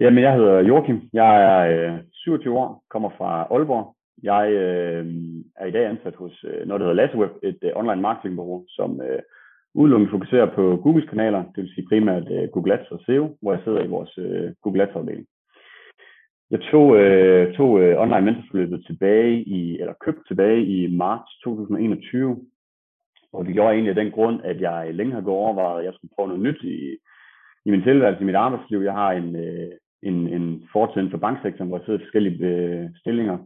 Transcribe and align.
Jamen, 0.00 0.22
jeg 0.24 0.34
hedder 0.34 0.60
Joachim. 0.60 1.00
Jeg 1.12 1.32
er 1.50 1.92
øh, 1.92 1.98
27 2.12 2.58
år, 2.58 2.84
kommer 2.90 3.10
fra 3.18 3.46
Aalborg. 3.50 3.96
Jeg 4.22 4.52
øh, 4.52 5.06
er 5.56 5.66
i 5.66 5.70
dag 5.70 5.86
ansat 5.86 6.14
hos 6.14 6.44
øh, 6.44 6.66
noget, 6.66 6.80
der 6.80 6.86
hedder 6.86 7.02
Lasseweb, 7.02 7.30
et 7.42 7.58
øh, 7.62 7.70
online 7.74 8.02
marketingbureau, 8.02 8.64
som 8.68 9.00
øh, 9.00 9.22
udelukkende 9.74 10.10
fokuserer 10.10 10.54
på 10.54 10.76
Googles 10.82 11.08
kanaler, 11.10 11.42
det 11.42 11.62
vil 11.62 11.74
sige 11.74 11.88
primært 11.88 12.26
øh, 12.30 12.48
Google 12.52 12.74
Ads 12.74 12.90
og 12.90 13.00
SEO, 13.06 13.36
hvor 13.42 13.52
jeg 13.52 13.60
sidder 13.64 13.82
i 13.82 13.92
vores 13.96 14.18
øh, 14.18 14.52
Google 14.62 14.82
Ads 14.82 14.96
afdeling. 14.96 15.26
Jeg 16.50 16.60
tog, 16.60 16.96
øh, 16.96 17.54
tog 17.54 17.80
øh, 17.80 18.00
online 18.02 18.24
mentorforløbet 18.26 18.86
tilbage 18.86 19.42
i, 19.42 19.80
eller 19.80 19.94
købte 20.04 20.22
tilbage 20.28 20.64
i 20.64 20.96
marts 20.96 21.32
2021, 21.44 22.40
og 23.32 23.44
det 23.44 23.54
gjorde 23.54 23.68
jeg 23.68 23.74
egentlig 23.74 23.96
af 23.96 24.04
den 24.04 24.12
grund, 24.12 24.40
at 24.44 24.60
jeg 24.60 24.94
længe 24.94 25.12
har 25.12 25.20
gået 25.20 25.36
overvejet, 25.36 25.78
at 25.78 25.84
jeg 25.84 25.94
skulle 25.94 26.12
prøve 26.16 26.28
noget 26.28 26.42
nyt 26.42 26.62
i, 26.62 26.96
i 27.64 27.70
min 27.70 27.82
tilværelse, 27.82 28.22
i 28.22 28.24
mit 28.24 28.34
arbejdsliv. 28.46 28.80
Jeg 28.80 28.92
har 28.92 29.12
en, 29.12 29.36
øh, 29.36 29.72
en, 30.02 30.28
en 30.28 30.68
fortid 30.72 31.10
for 31.10 31.18
banksektoren, 31.18 31.68
hvor 31.68 31.78
jeg 31.78 31.84
sidder 31.84 31.98
i 31.98 32.02
forskellige 32.02 32.46
øh, 32.46 32.88
stillinger, 33.00 33.38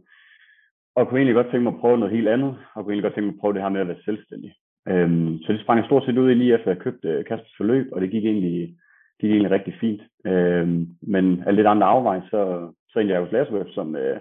og 0.95 0.99
jeg 1.01 1.07
kunne 1.07 1.19
egentlig 1.19 1.35
godt 1.35 1.47
tænke 1.47 1.63
mig 1.63 1.73
at 1.73 1.79
prøve 1.79 1.97
noget 1.97 2.15
helt 2.15 2.27
andet, 2.27 2.57
og 2.73 2.83
kunne 2.83 2.93
egentlig 2.93 3.07
godt 3.07 3.15
tænke 3.15 3.27
mig 3.27 3.35
at 3.35 3.39
prøve 3.39 3.53
det 3.53 3.61
her 3.61 3.69
med 3.69 3.81
at 3.81 3.87
være 3.87 4.05
selvstændig. 4.05 4.53
Øhm, 4.87 5.39
så 5.43 5.53
det 5.53 5.61
sprang 5.61 5.77
jeg 5.79 5.85
stort 5.85 6.05
set 6.05 6.17
ud 6.17 6.31
i 6.31 6.33
lige 6.33 6.53
efter 6.53 6.71
jeg 6.71 6.79
købte 6.79 7.07
øh, 7.09 7.25
Kaspers 7.25 7.57
forløb, 7.57 7.87
og 7.91 8.01
det 8.01 8.11
gik 8.11 8.25
egentlig, 8.25 8.77
gik 9.19 9.31
egentlig 9.31 9.51
rigtig 9.51 9.73
fint. 9.81 10.01
Øhm, 10.25 10.87
men 11.01 11.43
af 11.43 11.55
lidt 11.55 11.67
andre 11.67 11.87
afvej, 11.87 12.21
så, 12.31 12.71
så 12.89 12.99
endte 12.99 13.13
jeg 13.13 13.21
hos 13.21 13.31
Lasweb, 13.31 13.67
som 13.69 13.95
øh, 13.95 14.19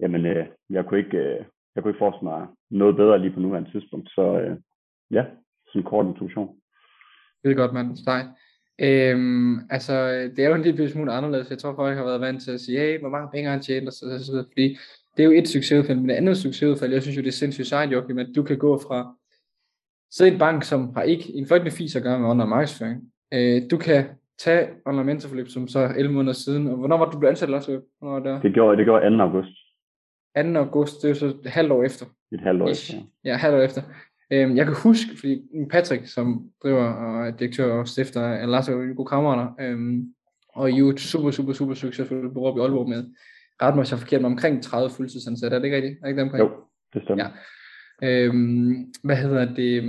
jamen, 0.00 0.26
øh, 0.26 0.46
jeg, 0.70 0.86
kunne 0.86 1.00
ikke, 1.00 1.18
øh, 1.18 1.44
jeg 1.74 1.82
kunne 1.82 1.90
ikke 1.90 2.04
forestille 2.04 2.30
mig 2.30 2.46
noget 2.70 2.96
bedre 2.96 3.18
lige 3.18 3.34
på 3.34 3.40
nuværende 3.40 3.70
tidspunkt. 3.70 4.08
Så 4.10 4.40
øh, 4.40 4.56
ja, 5.10 5.24
sådan 5.68 5.80
en 5.80 5.90
kort 5.90 6.06
introduktion. 6.06 6.56
Det 7.42 7.50
er 7.50 7.54
godt, 7.54 7.72
mand. 7.72 7.96
Sej. 7.96 8.20
Øhm, 8.78 9.58
altså, 9.70 10.08
det 10.36 10.38
er 10.38 10.48
jo 10.48 10.54
en 10.54 10.62
lille 10.62 10.90
smule 10.90 11.12
anderledes. 11.12 11.50
Jeg 11.50 11.58
tror, 11.58 11.74
folk 11.74 11.96
har 11.96 12.04
været 12.04 12.20
vant 12.20 12.42
til 12.42 12.50
at 12.50 12.60
sige, 12.60 12.78
hey, 12.78 13.00
hvor 13.00 13.08
mange 13.08 13.28
penge 13.32 13.44
har 13.44 13.52
han 13.52 13.62
tjent, 13.62 13.86
og 13.86 13.92
så, 13.92 14.18
så, 14.18 14.24
så, 14.24 14.44
fordi 14.52 14.78
det 15.16 15.22
er 15.22 15.24
jo 15.24 15.30
et 15.30 15.48
succesudfald, 15.48 15.98
men 15.98 16.08
det 16.08 16.14
andet 16.14 16.36
succesudfald, 16.36 16.92
jeg 16.92 17.02
synes 17.02 17.16
jo, 17.16 17.22
det 17.22 17.28
er 17.28 17.32
sindssygt 17.32 17.68
sejt, 17.68 17.92
Joachim, 17.92 18.18
at 18.18 18.28
du 18.36 18.42
kan 18.42 18.58
gå 18.58 18.78
fra 18.78 19.14
sidde 20.10 20.30
i 20.30 20.32
en 20.32 20.38
bank, 20.38 20.64
som 20.64 20.94
har 20.94 21.02
ikke 21.02 21.34
en 21.34 21.46
fløjtende 21.46 21.70
fis 21.70 21.96
at 21.96 22.02
gøre 22.02 22.18
med 22.18 22.28
online 22.28 22.46
markedsføring. 22.46 23.12
Øh, 23.34 23.62
du 23.70 23.76
kan 23.76 24.04
tage 24.38 24.68
online 24.86 25.04
mentorforløb, 25.04 25.48
som 25.48 25.68
så 25.68 25.92
11 25.96 26.14
måneder 26.14 26.32
siden, 26.32 26.66
og 26.66 26.76
hvornår 26.76 26.98
var 26.98 27.10
du 27.10 27.18
blevet 27.18 27.30
ansat, 27.30 27.48
Lars? 27.48 27.66
Der? 27.66 28.40
Det 28.42 28.54
gjorde, 28.54 28.76
det 28.76 28.84
gjorde 28.84 29.16
2. 29.16 29.22
august. 29.22 29.50
2. 30.36 30.58
august, 30.58 31.02
det 31.02 31.04
er 31.04 31.08
jo 31.08 31.14
så 31.14 31.26
et 31.26 31.50
halvt 31.50 31.72
år 31.72 31.84
efter. 31.84 32.06
Et 32.32 32.40
halvt 32.40 32.62
år 32.62 32.68
efter, 32.68 32.94
ja. 32.94 33.30
Ja, 33.30 33.36
halvt 33.36 33.56
år 33.56 33.62
efter. 33.62 33.82
Øhm, 34.30 34.56
jeg 34.56 34.66
kan 34.66 34.74
huske, 34.74 35.10
fordi 35.18 35.42
Patrick, 35.70 36.08
som 36.08 36.50
driver 36.62 36.84
og 36.84 37.26
er 37.26 37.30
direktør 37.30 37.72
og 37.72 37.88
stifter 37.88 38.22
af 38.22 38.50
Lars 38.50 38.68
og 38.68 38.74
gode 38.96 39.08
kammerater, 39.08 39.52
øhm, 39.60 40.14
og 40.48 40.70
I 40.70 40.74
er 40.74 40.78
jo 40.78 40.96
super, 40.96 41.30
super, 41.30 41.52
super 41.52 41.74
succesfuldt 41.74 42.34
bureau 42.34 42.58
i 42.58 42.60
Aalborg 42.60 42.88
med, 42.88 43.04
ret 43.62 43.76
mig, 43.76 43.90
jeg 43.90 43.98
forkert, 43.98 44.24
omkring 44.24 44.62
30 44.62 44.90
fuldtidsansatte. 44.90 45.54
Er 45.54 45.58
det 45.58 45.66
ikke 45.66 45.76
rigtigt? 45.76 45.98
Er 46.02 46.06
ikke 46.06 46.16
det 46.16 46.24
omkring? 46.24 46.44
Jo, 46.44 46.50
det 46.94 47.02
stemmer. 47.02 47.24
Ja. 48.02 48.08
Øhm, 48.08 48.92
hvad 49.02 49.16
hedder 49.16 49.54
det? 49.54 49.84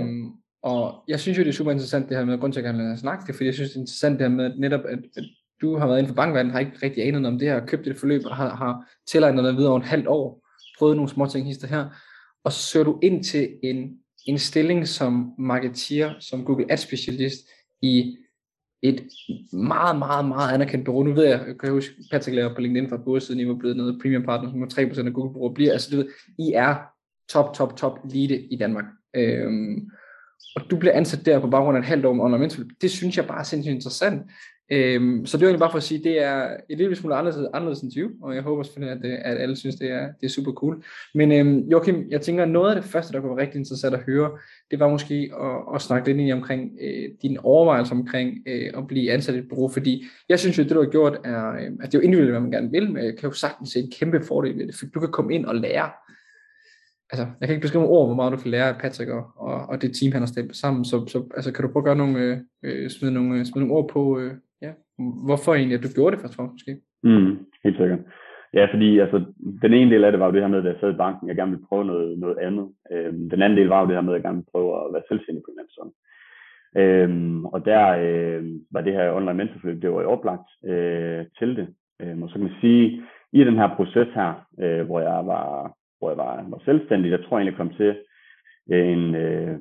Og 0.62 1.04
jeg 1.08 1.20
synes 1.20 1.38
jo, 1.38 1.42
det 1.42 1.48
er 1.48 1.52
super 1.52 1.70
interessant 1.70 2.08
det 2.08 2.16
her 2.16 2.24
med, 2.24 2.38
grund 2.38 2.52
til 2.52 2.60
at 2.60 2.76
jeg 2.76 2.98
snakke 2.98 3.24
det, 3.26 3.34
fordi 3.34 3.46
jeg 3.46 3.54
synes, 3.54 3.70
det 3.70 3.76
er 3.76 3.80
interessant 3.80 4.18
det 4.18 4.28
her 4.28 4.36
med 4.36 4.54
netop, 4.58 4.80
at, 4.84 4.98
at 5.16 5.24
du 5.60 5.76
har 5.76 5.86
været 5.86 5.98
inden 5.98 6.08
for 6.08 6.14
bankverdenen, 6.14 6.52
har 6.52 6.60
ikke 6.60 6.78
rigtig 6.82 7.04
anet 7.04 7.26
om 7.26 7.38
det 7.38 7.48
her, 7.48 7.66
købt 7.66 7.86
et 7.86 7.96
forløb 7.96 8.22
og 8.24 8.36
har, 8.36 8.56
har 8.56 8.90
tilegnet 9.06 9.44
dig 9.44 9.54
videre 9.56 9.70
over 9.70 9.80
et 9.80 9.86
halvt 9.86 10.06
år, 10.06 10.46
prøvet 10.78 10.96
nogle 10.96 11.10
små 11.10 11.26
ting 11.26 11.46
hister 11.46 11.66
her, 11.66 11.88
og 12.44 12.52
så 12.52 12.58
søger 12.58 12.84
du 12.84 12.98
ind 13.02 13.24
til 13.24 13.48
en, 13.62 13.98
en 14.26 14.38
stilling 14.38 14.88
som 14.88 15.32
marketeer, 15.38 16.14
som 16.20 16.44
Google 16.44 16.72
Ads 16.72 16.80
specialist 16.80 17.40
i 17.82 18.16
et 18.82 19.08
meget, 19.52 19.98
meget, 19.98 20.28
meget 20.28 20.54
anerkendt 20.54 20.84
bureau. 20.84 21.02
Nu 21.02 21.12
ved 21.12 21.24
jeg, 21.24 21.44
jeg 21.46 21.58
kan 21.58 21.70
huske, 21.70 21.94
Patrick 22.10 22.34
laver 22.34 22.54
på 22.54 22.60
LinkedIn 22.60 22.88
fra 22.88 22.96
både 22.96 23.20
siden 23.20 23.40
I 23.40 23.48
var 23.48 23.54
blevet 23.54 23.76
noget 23.76 23.98
premium 24.02 24.22
partner, 24.22 24.50
som 24.50 24.62
3% 24.62 25.06
af 25.06 25.12
Google 25.12 25.32
bureau 25.32 25.54
bliver. 25.54 25.72
Altså, 25.72 25.90
du 25.90 25.96
ved, 25.96 26.08
I 26.38 26.52
er 26.52 26.76
top, 27.28 27.54
top, 27.54 27.76
top 27.76 27.98
elite 28.04 28.40
i 28.40 28.56
Danmark. 28.56 28.84
Øhm, 29.16 29.90
og 30.56 30.70
du 30.70 30.76
bliver 30.76 30.92
ansat 30.92 31.26
der 31.26 31.40
på 31.40 31.50
baggrund 31.50 31.76
af 31.76 31.80
et 31.80 31.86
halvt 31.86 32.04
år 32.04 32.12
med 32.12 32.24
online 32.24 32.70
Det 32.80 32.90
synes 32.90 33.16
jeg 33.16 33.26
bare 33.26 33.38
er 33.38 33.42
sindssygt 33.42 33.74
interessant. 33.74 34.30
Øhm, 34.72 35.26
så 35.26 35.36
det 35.36 35.42
var 35.42 35.48
egentlig 35.48 35.60
bare 35.60 35.70
for 35.70 35.76
at 35.76 35.82
sige, 35.82 36.04
det 36.04 36.22
er 36.22 36.56
et 36.70 36.78
lille 36.78 36.96
smule 36.96 37.14
anderledes, 37.14 37.48
anderledes 37.54 37.82
end 37.82 37.90
20, 37.90 38.10
og 38.22 38.34
jeg 38.34 38.42
håber 38.42 38.62
selvfølgelig, 38.62 38.96
at, 38.96 39.02
det, 39.02 39.18
at 39.24 39.38
alle 39.38 39.56
synes, 39.56 39.76
det 39.76 39.90
er, 39.90 40.06
det 40.20 40.26
er 40.26 40.28
super 40.28 40.52
cool. 40.52 40.84
Men 41.14 41.32
øhm, 41.32 41.58
Joachim, 41.58 42.06
jeg 42.10 42.20
tænker, 42.20 42.42
at 42.42 42.50
noget 42.50 42.74
af 42.74 42.82
det 42.82 42.90
første, 42.90 43.12
der 43.12 43.20
kunne 43.20 43.36
være 43.36 43.46
rigtig 43.46 43.58
interessant 43.58 43.94
at 43.94 44.00
høre, 44.00 44.30
det 44.70 44.80
var 44.80 44.88
måske 44.88 45.30
at, 45.40 45.74
at 45.74 45.82
snakke 45.82 46.08
lidt 46.08 46.18
ind 46.18 46.28
i 46.28 46.32
omkring 46.32 46.70
øh, 46.80 47.08
dine 47.22 47.44
overvejelser 47.44 47.94
omkring 47.94 48.38
øh, 48.46 48.70
at 48.76 48.86
blive 48.86 49.12
ansat 49.12 49.34
i 49.34 49.38
et 49.38 49.48
bureau, 49.48 49.68
fordi 49.68 50.04
jeg 50.28 50.38
synes 50.38 50.58
jo, 50.58 50.62
at 50.62 50.68
det 50.68 50.76
du 50.76 50.82
har 50.82 50.90
gjort 50.90 51.20
er, 51.24 51.52
øh, 51.52 51.70
at 51.82 51.92
det 51.92 51.94
er 51.94 51.98
jo 51.98 52.04
individuelt, 52.04 52.32
hvad 52.32 52.40
man 52.40 52.50
gerne 52.50 52.70
vil, 52.70 52.92
men 52.92 53.04
jeg 53.04 53.16
kan 53.16 53.28
jo 53.28 53.34
sagtens 53.34 53.70
se 53.70 53.80
en 53.80 53.92
kæmpe 53.98 54.20
fordel 54.24 54.58
ved 54.58 54.66
det, 54.66 54.74
for 54.74 54.86
du 54.86 55.00
kan 55.00 55.12
komme 55.12 55.34
ind 55.34 55.46
og 55.46 55.54
lære 55.54 55.90
altså, 57.10 57.26
jeg 57.40 57.48
kan 57.48 57.54
ikke 57.54 57.62
beskrive 57.62 57.84
ord, 57.84 58.06
hvor 58.06 58.14
meget 58.14 58.32
du 58.32 58.36
kan 58.36 58.50
lære 58.50 58.68
af 58.68 58.80
Patrick 58.80 59.10
og, 59.10 59.24
og, 59.36 59.66
og 59.68 59.82
det 59.82 59.96
team, 59.96 60.12
han 60.12 60.22
har 60.22 60.26
stemt 60.26 60.56
sammen. 60.56 60.84
Så, 60.84 61.06
så 61.06 61.24
altså, 61.36 61.52
kan 61.52 61.64
du 61.64 61.72
prøve 61.72 61.80
at 61.80 61.84
gøre 61.84 61.96
nogle, 61.96 62.18
øh, 62.18 62.38
øh 62.62 62.90
smide, 62.90 63.12
nogle, 63.12 63.38
øh, 63.38 63.46
smide 63.46 63.66
nogle 63.66 63.74
ord 63.74 63.88
på, 63.88 64.18
øh, 64.18 64.34
hvorfor 65.26 65.54
egentlig, 65.54 65.78
at 65.78 65.84
du 65.84 65.88
gjorde 65.94 66.16
det 66.16 66.24
for 66.36 66.42
måske? 66.52 66.72
Mm, 67.02 67.32
helt 67.64 67.76
sikkert. 67.76 67.98
Ja, 68.54 68.64
fordi 68.72 68.98
altså, 68.98 69.24
den 69.62 69.74
ene 69.74 69.90
del 69.90 70.04
af 70.04 70.12
det 70.12 70.20
var 70.20 70.26
jo 70.26 70.32
det 70.32 70.40
her 70.40 70.48
med, 70.48 70.58
at 70.58 70.64
jeg 70.64 70.76
sad 70.80 70.94
i 70.94 71.02
banken, 71.04 71.28
jeg 71.28 71.36
gerne 71.36 71.50
ville 71.50 71.66
prøve 71.68 71.84
noget, 71.84 72.18
noget 72.18 72.38
andet. 72.38 72.68
Øhm, 72.92 73.30
den 73.30 73.42
anden 73.42 73.58
del 73.58 73.68
var 73.68 73.80
jo 73.80 73.86
det 73.86 73.94
her 73.94 74.00
med, 74.00 74.12
at 74.12 74.18
jeg 74.18 74.22
gerne 74.22 74.36
ville 74.36 74.52
prøve 74.52 74.70
at 74.86 74.92
være 74.92 75.08
selvstændig 75.08 75.42
på 75.44 75.50
en 75.50 75.58
anden 75.58 75.76
sådan. 75.78 75.94
Øhm, 76.82 77.44
og 77.44 77.64
der 77.64 77.84
øh, 78.06 78.44
var 78.70 78.80
det 78.80 78.92
her 78.92 79.12
online 79.12 79.34
mentorforløb, 79.34 79.82
det 79.82 79.92
var 79.92 80.02
i 80.02 80.12
oplagt 80.14 80.48
øh, 80.64 81.26
til 81.38 81.56
det. 81.56 81.68
Øhm, 82.02 82.22
og 82.22 82.28
så 82.28 82.34
kan 82.34 82.42
man 82.42 82.60
sige, 82.60 83.02
i 83.32 83.44
den 83.44 83.56
her 83.56 83.76
proces 83.76 84.08
her, 84.14 84.46
øh, 84.60 84.86
hvor 84.86 85.00
jeg 85.00 85.26
var 85.26 85.78
hvor 85.98 86.10
jeg 86.10 86.18
var, 86.18 86.44
var 86.48 86.62
selvstændig, 86.64 87.10
der 87.10 87.22
tror 87.22 87.38
jeg 87.38 87.44
egentlig, 87.44 87.56
kom 87.56 87.70
til 87.76 87.96
øh, 88.72 88.88
en, 88.88 89.14
øh, 89.14 89.58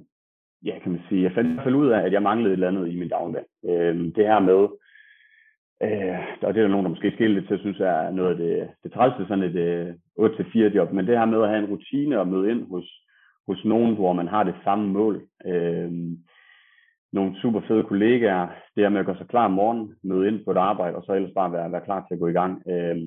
ja, 0.66 0.80
kan 0.80 0.92
man 0.92 1.02
sige, 1.10 1.24
jeg 1.24 1.32
fandt 1.32 1.50
i 1.50 1.54
hvert 1.54 1.64
fald 1.64 1.76
ud 1.76 1.90
af, 1.90 2.00
at 2.00 2.14
jeg 2.14 2.22
manglede 2.22 2.50
et 2.50 2.54
eller 2.54 2.68
andet 2.68 2.88
i 2.88 3.00
min 3.00 3.10
dagligdag. 3.10 3.46
Øh, 3.70 3.96
det 4.16 4.26
her 4.32 4.40
med, 4.40 4.68
øh, 5.84 6.20
og 6.42 6.54
det 6.54 6.60
er 6.60 6.66
der 6.66 6.68
nogen, 6.68 6.86
der 6.86 6.90
måske 6.90 7.12
skiller 7.12 7.36
lidt 7.36 7.48
til 7.48 7.60
synes 7.60 7.76
synes 7.76 7.90
er 7.90 8.12
noget 8.12 8.30
af 8.30 8.38
det, 8.38 8.70
det 8.84 8.92
trælste, 8.92 9.28
sådan 9.28 9.44
et 9.44 9.56
øh, 9.56 9.94
8-4 10.20 10.76
job, 10.76 10.92
men 10.92 11.08
det 11.08 11.18
her 11.18 11.26
med 11.26 11.44
at 11.44 11.50
have 11.50 11.64
en 11.64 11.70
rutine 11.70 12.20
og 12.20 12.28
møde 12.28 12.52
ind 12.52 12.70
hos, 12.70 12.86
hos 13.48 13.66
nogen, 13.66 13.96
hvor 13.96 14.14
man 14.14 14.28
har 14.28 14.44
det 14.44 14.56
samme 14.64 14.88
mål. 14.88 15.22
Øh, 15.46 15.92
nogle 17.14 17.42
super 17.42 17.62
fede 17.68 17.84
kollegaer, 17.84 18.48
det 18.76 18.84
her 18.84 18.90
med 18.90 19.00
at 19.00 19.06
gøre 19.06 19.18
sig 19.18 19.28
klar 19.28 19.46
om 19.46 19.52
morgenen, 19.52 19.96
møde 20.04 20.28
ind 20.28 20.46
på 20.46 20.52
et 20.52 20.58
arbejde, 20.58 20.96
og 20.96 21.04
så 21.04 21.14
ellers 21.14 21.34
bare 21.36 21.52
være, 21.52 21.72
være 21.72 21.86
klar 21.86 22.06
til 22.08 22.14
at 22.14 22.20
gå 22.20 22.28
i 22.28 22.38
gang. 22.40 22.64
Øh, 22.72 22.98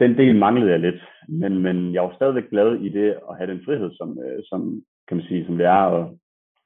den 0.00 0.18
del 0.18 0.38
manglede 0.38 0.70
jeg 0.70 0.80
lidt, 0.80 1.02
men, 1.28 1.62
men 1.62 1.94
jeg 1.94 2.02
var 2.02 2.12
stadigvæk 2.14 2.50
glad 2.50 2.74
i 2.74 2.88
det 2.88 3.08
at 3.30 3.36
have 3.38 3.50
den 3.52 3.64
frihed, 3.64 3.90
som, 3.98 4.18
øh, 4.24 4.42
som 4.44 4.82
kan 5.08 5.16
man 5.16 5.26
sige, 5.26 5.46
som 5.46 5.56
det 5.58 5.66
er, 5.66 5.84
at, 5.98 6.06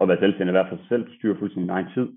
at 0.00 0.08
være 0.08 0.20
selvstændig, 0.20 0.52
i 0.52 0.58
hvert 0.58 0.68
fald 0.68 0.88
selv, 0.88 1.14
styre 1.16 1.36
fuldstændig 1.38 1.70
egen 1.70 1.92
tid. 1.94 2.08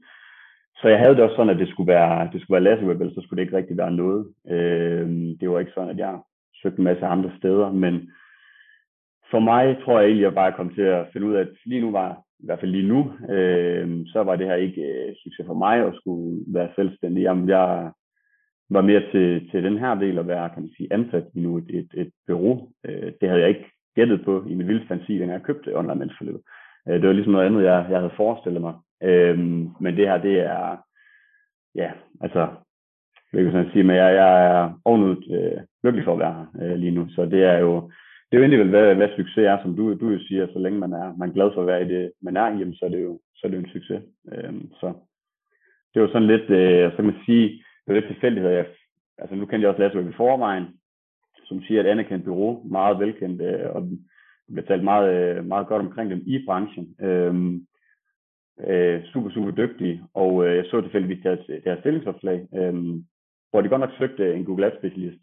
Så 0.81 0.88
jeg 0.88 1.00
havde 1.00 1.16
det 1.16 1.23
også 1.23 1.35
sådan, 1.35 1.53
at 1.53 1.59
det 1.59 1.69
skulle 1.69 1.94
være, 1.94 2.29
det 2.34 2.41
skulle 2.41 2.56
være 2.56 2.63
Lasseweb, 2.63 3.01
så 3.13 3.22
skulle 3.22 3.38
det 3.38 3.44
ikke 3.44 3.57
rigtig 3.57 3.78
være 3.78 3.91
noget. 3.91 4.34
Øh, 4.50 5.07
det 5.39 5.50
var 5.50 5.59
ikke 5.59 5.72
sådan, 5.75 5.89
at 5.89 5.97
jeg 5.97 6.19
søgte 6.61 6.78
en 6.78 6.84
masse 6.84 7.06
andre 7.06 7.31
steder, 7.38 7.72
men 7.72 8.11
for 9.31 9.39
mig 9.39 9.78
tror 9.84 10.00
jeg 10.00 10.07
egentlig, 10.07 10.25
at 10.25 10.29
jeg 10.29 10.35
bare 10.35 10.57
kom 10.57 10.73
til 10.73 10.81
at 10.81 11.07
finde 11.13 11.28
ud 11.28 11.34
af, 11.34 11.41
at 11.41 11.50
lige 11.66 11.81
nu 11.81 11.91
var, 11.91 12.11
i 12.39 12.45
hvert 12.45 12.59
fald 12.59 12.72
lige 12.72 12.88
nu, 12.88 13.13
øh, 13.29 14.06
så 14.06 14.23
var 14.23 14.35
det 14.35 14.47
her 14.47 14.56
ikke 14.56 14.81
øh, 14.81 15.16
succes 15.23 15.45
for 15.45 15.53
mig 15.53 15.78
at 15.88 15.95
skulle 15.95 16.44
være 16.47 16.69
selvstændig. 16.75 17.22
Jamen, 17.23 17.50
jeg, 17.50 17.91
var 18.69 18.81
mere 18.81 19.03
til, 19.11 19.50
til 19.51 19.63
den 19.63 19.78
her 19.78 19.95
del 19.95 20.17
at 20.17 20.28
være, 20.28 20.50
kan 20.50 20.61
man 20.61 20.72
sige, 20.78 20.94
ansat 20.94 21.25
i 21.34 21.40
nu 21.40 21.57
et, 21.57 21.69
et, 21.69 21.90
et 21.94 22.11
bureau. 22.28 22.69
Øh, 22.85 23.11
det 23.22 23.29
havde 23.29 23.41
jeg 23.41 23.50
ikke 23.50 23.72
gættet 23.95 24.25
på 24.25 24.44
i 24.50 24.53
min 24.55 24.67
vilde 24.67 24.88
fantasi, 24.88 25.17
da 25.17 25.25
jeg 25.25 25.41
købte 25.44 25.78
online 25.78 26.00
mensforløb. 26.00 26.40
Øh, 26.88 26.96
det 27.00 27.08
var 27.08 27.14
ligesom 27.14 27.34
noget 27.34 27.46
andet, 27.46 27.64
jeg, 27.64 27.88
jeg 27.90 28.00
havde 28.00 28.18
forestillet 28.18 28.62
mig. 28.62 28.74
Øh, 29.04 29.38
men 29.84 29.98
det 29.98 30.08
her, 30.08 30.18
det 30.18 30.40
er, 30.40 30.78
ja, 31.76 31.92
altså, 32.22 32.48
jeg 33.34 33.44
kan 33.44 33.52
sådan 33.52 33.72
sige, 33.72 33.84
men 33.84 33.96
jeg, 33.96 34.16
jeg 34.16 34.46
er 34.46 34.80
ovenud 34.86 35.18
øh, 35.38 35.62
lykkelig 35.84 36.06
for 36.06 36.14
at 36.14 36.20
være 36.20 36.34
her 36.34 36.72
øh, 36.72 36.78
lige 36.80 36.91
nu. 36.91 37.08
Så 37.09 37.26
det 37.26 37.44
er 37.44 37.58
jo, 37.58 37.91
det 38.28 38.38
er 38.38 38.38
jo 38.38 38.44
egentlig 38.44 38.70
hvad, 38.70 38.96
hvad 38.96 39.09
succes 39.16 39.38
er, 39.38 39.58
som 39.62 39.76
du, 39.76 39.94
du 39.94 40.09
jo 40.09 40.20
siger, 40.28 40.47
så 40.53 40.59
længe 40.59 40.80
man 40.80 40.94
er, 40.94 41.16
man 41.18 41.30
er 41.30 41.34
glad 41.34 41.50
for 41.53 41.62
at 41.62 41.68
være 41.68 41.82
i 41.85 41.88
det, 41.88 42.12
man 42.22 42.38
er, 42.38 42.46
jamen, 42.46 42.76
så 42.76 42.86
er 42.86 42.90
det 42.90 43.03
jo, 43.03 43.20
så 43.36 43.41
er 43.44 43.50
det 43.50 43.58
jo 43.58 43.62
en 43.62 43.74
succes. 43.74 44.02
Øh, 44.32 44.53
så 44.79 44.94
det 45.94 46.02
var 46.02 46.08
sådan 46.08 46.28
lidt, 46.28 46.50
øh, 46.50 46.91
så 46.91 46.96
kan 46.96 47.06
man 47.06 47.22
sige, 47.26 47.50
det 47.84 47.90
er 47.90 47.94
lidt 47.94 48.08
tilfældighed. 48.08 48.50
Jeg, 48.50 48.66
altså 49.18 49.36
nu 49.36 49.46
kendte 49.46 49.62
jeg 49.62 49.70
også 49.70 49.82
Lasse 49.82 50.09
i 50.09 50.14
forvejen, 50.18 50.66
som 51.46 51.62
siger, 51.64 51.79
at 51.79 51.86
anerkendt 51.86 52.26
bureau, 52.26 52.64
meget 52.68 53.00
velkendt, 53.00 53.41
øh, 53.41 53.70
og 53.76 53.90
bliver 54.47 54.67
talt 54.67 54.84
meget, 54.84 55.37
øh, 55.37 55.45
meget 55.45 55.67
godt 55.67 55.85
omkring 55.85 56.11
dem 56.11 56.22
i 56.25 56.45
branchen. 56.45 56.95
Øhm, 57.01 57.66
øh, 58.67 59.03
super, 59.03 59.29
super 59.29 59.51
dygtige, 59.51 60.03
og 60.13 60.45
øh, 60.45 60.55
jeg 60.55 60.66
så 60.66 60.81
tilfældigvis 60.81 61.23
deres, 61.23 61.40
deres 61.63 61.79
stillingsopslag, 61.79 62.47
øh, 62.55 62.73
hvor 63.51 63.61
de 63.61 63.69
godt 63.69 63.79
nok 63.81 63.97
søgte 63.97 64.35
en 64.35 64.45
Google 64.45 64.66
Ads 64.66 64.78
specialist 64.78 65.17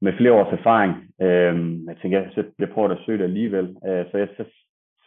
med 0.00 0.12
flere 0.16 0.32
års 0.32 0.58
erfaring. 0.58 0.92
Øh, 1.20 1.54
jeg 1.88 1.96
tænkte, 1.96 2.18
jeg, 2.36 2.44
jeg 2.58 2.70
prøver 2.70 2.88
at 2.88 3.04
søge 3.06 3.18
det 3.18 3.24
alligevel. 3.24 3.76
Øh, 3.86 4.04
så 4.10 4.18
jeg 4.18 4.28
så 4.36 4.44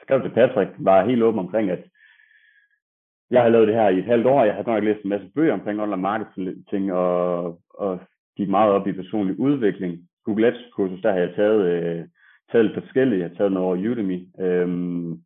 skrev 0.02 0.22
til 0.22 0.30
Patrick, 0.30 0.72
var 0.78 1.06
helt 1.06 1.24
åben 1.24 1.40
omkring, 1.40 1.70
at 1.70 1.84
jeg 3.32 3.42
har 3.42 3.50
lavet 3.50 3.68
det 3.68 3.76
her 3.76 3.90
i 3.90 4.00
et 4.00 4.06
halvt 4.06 4.26
år. 4.26 4.44
Jeg 4.44 4.56
har 4.56 4.64
godt 4.64 4.76
nok 4.76 4.84
læst 4.84 5.04
en 5.04 5.10
masse 5.10 5.28
bøger 5.36 5.54
omkring 5.54 5.82
online 5.82 6.02
marketing, 6.02 6.94
og, 6.94 7.60
og 7.70 8.00
gik 8.38 8.50
meget 8.50 8.72
op 8.72 8.88
i 8.88 8.92
personlig 8.92 9.40
udvikling. 9.40 10.10
Google 10.26 10.48
Ads 10.48 10.72
kursus, 10.74 11.02
der 11.02 11.12
har 11.12 11.20
jeg 11.20 11.36
taget, 11.36 11.62
øh, 11.66 12.06
taget 12.52 12.66
lidt 12.66 12.84
forskellige. 12.84 13.20
Jeg 13.20 13.30
har 13.30 13.36
taget 13.36 13.52
noget 13.52 13.68
over 13.68 13.92
Udemy, 13.92 14.20
øhm, 14.40 15.20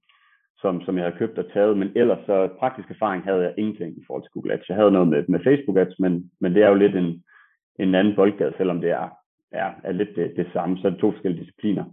som, 0.61 0.81
som 0.81 0.97
jeg 0.97 1.05
har 1.05 1.19
købt 1.19 1.37
og 1.37 1.51
taget, 1.53 1.77
men 1.77 1.91
ellers 1.95 2.25
så 2.25 2.49
praktisk 2.59 2.89
erfaring 2.89 3.23
havde 3.23 3.41
jeg 3.41 3.53
ingenting 3.57 3.97
i 3.97 4.03
forhold 4.07 4.23
til 4.23 4.31
Google 4.31 4.53
Ads. 4.53 4.69
Jeg 4.69 4.77
havde 4.77 4.91
noget 4.91 5.07
med, 5.07 5.23
med 5.27 5.39
Facebook 5.43 5.77
Ads, 5.77 5.99
men, 5.99 6.31
men 6.41 6.55
det 6.55 6.63
er 6.63 6.69
jo 6.69 6.75
lidt 6.75 6.95
en, 6.95 7.23
en 7.79 7.95
anden 7.95 8.15
boldgade, 8.15 8.53
selvom 8.57 8.81
det 8.81 8.91
er, 8.91 9.09
er, 9.51 9.71
er 9.83 9.91
lidt 9.91 10.15
det, 10.15 10.33
det 10.35 10.47
samme, 10.53 10.77
så 10.77 10.87
er 10.87 10.91
det 10.91 10.99
to 10.99 11.11
forskellige 11.11 11.41
discipliner. 11.41 11.85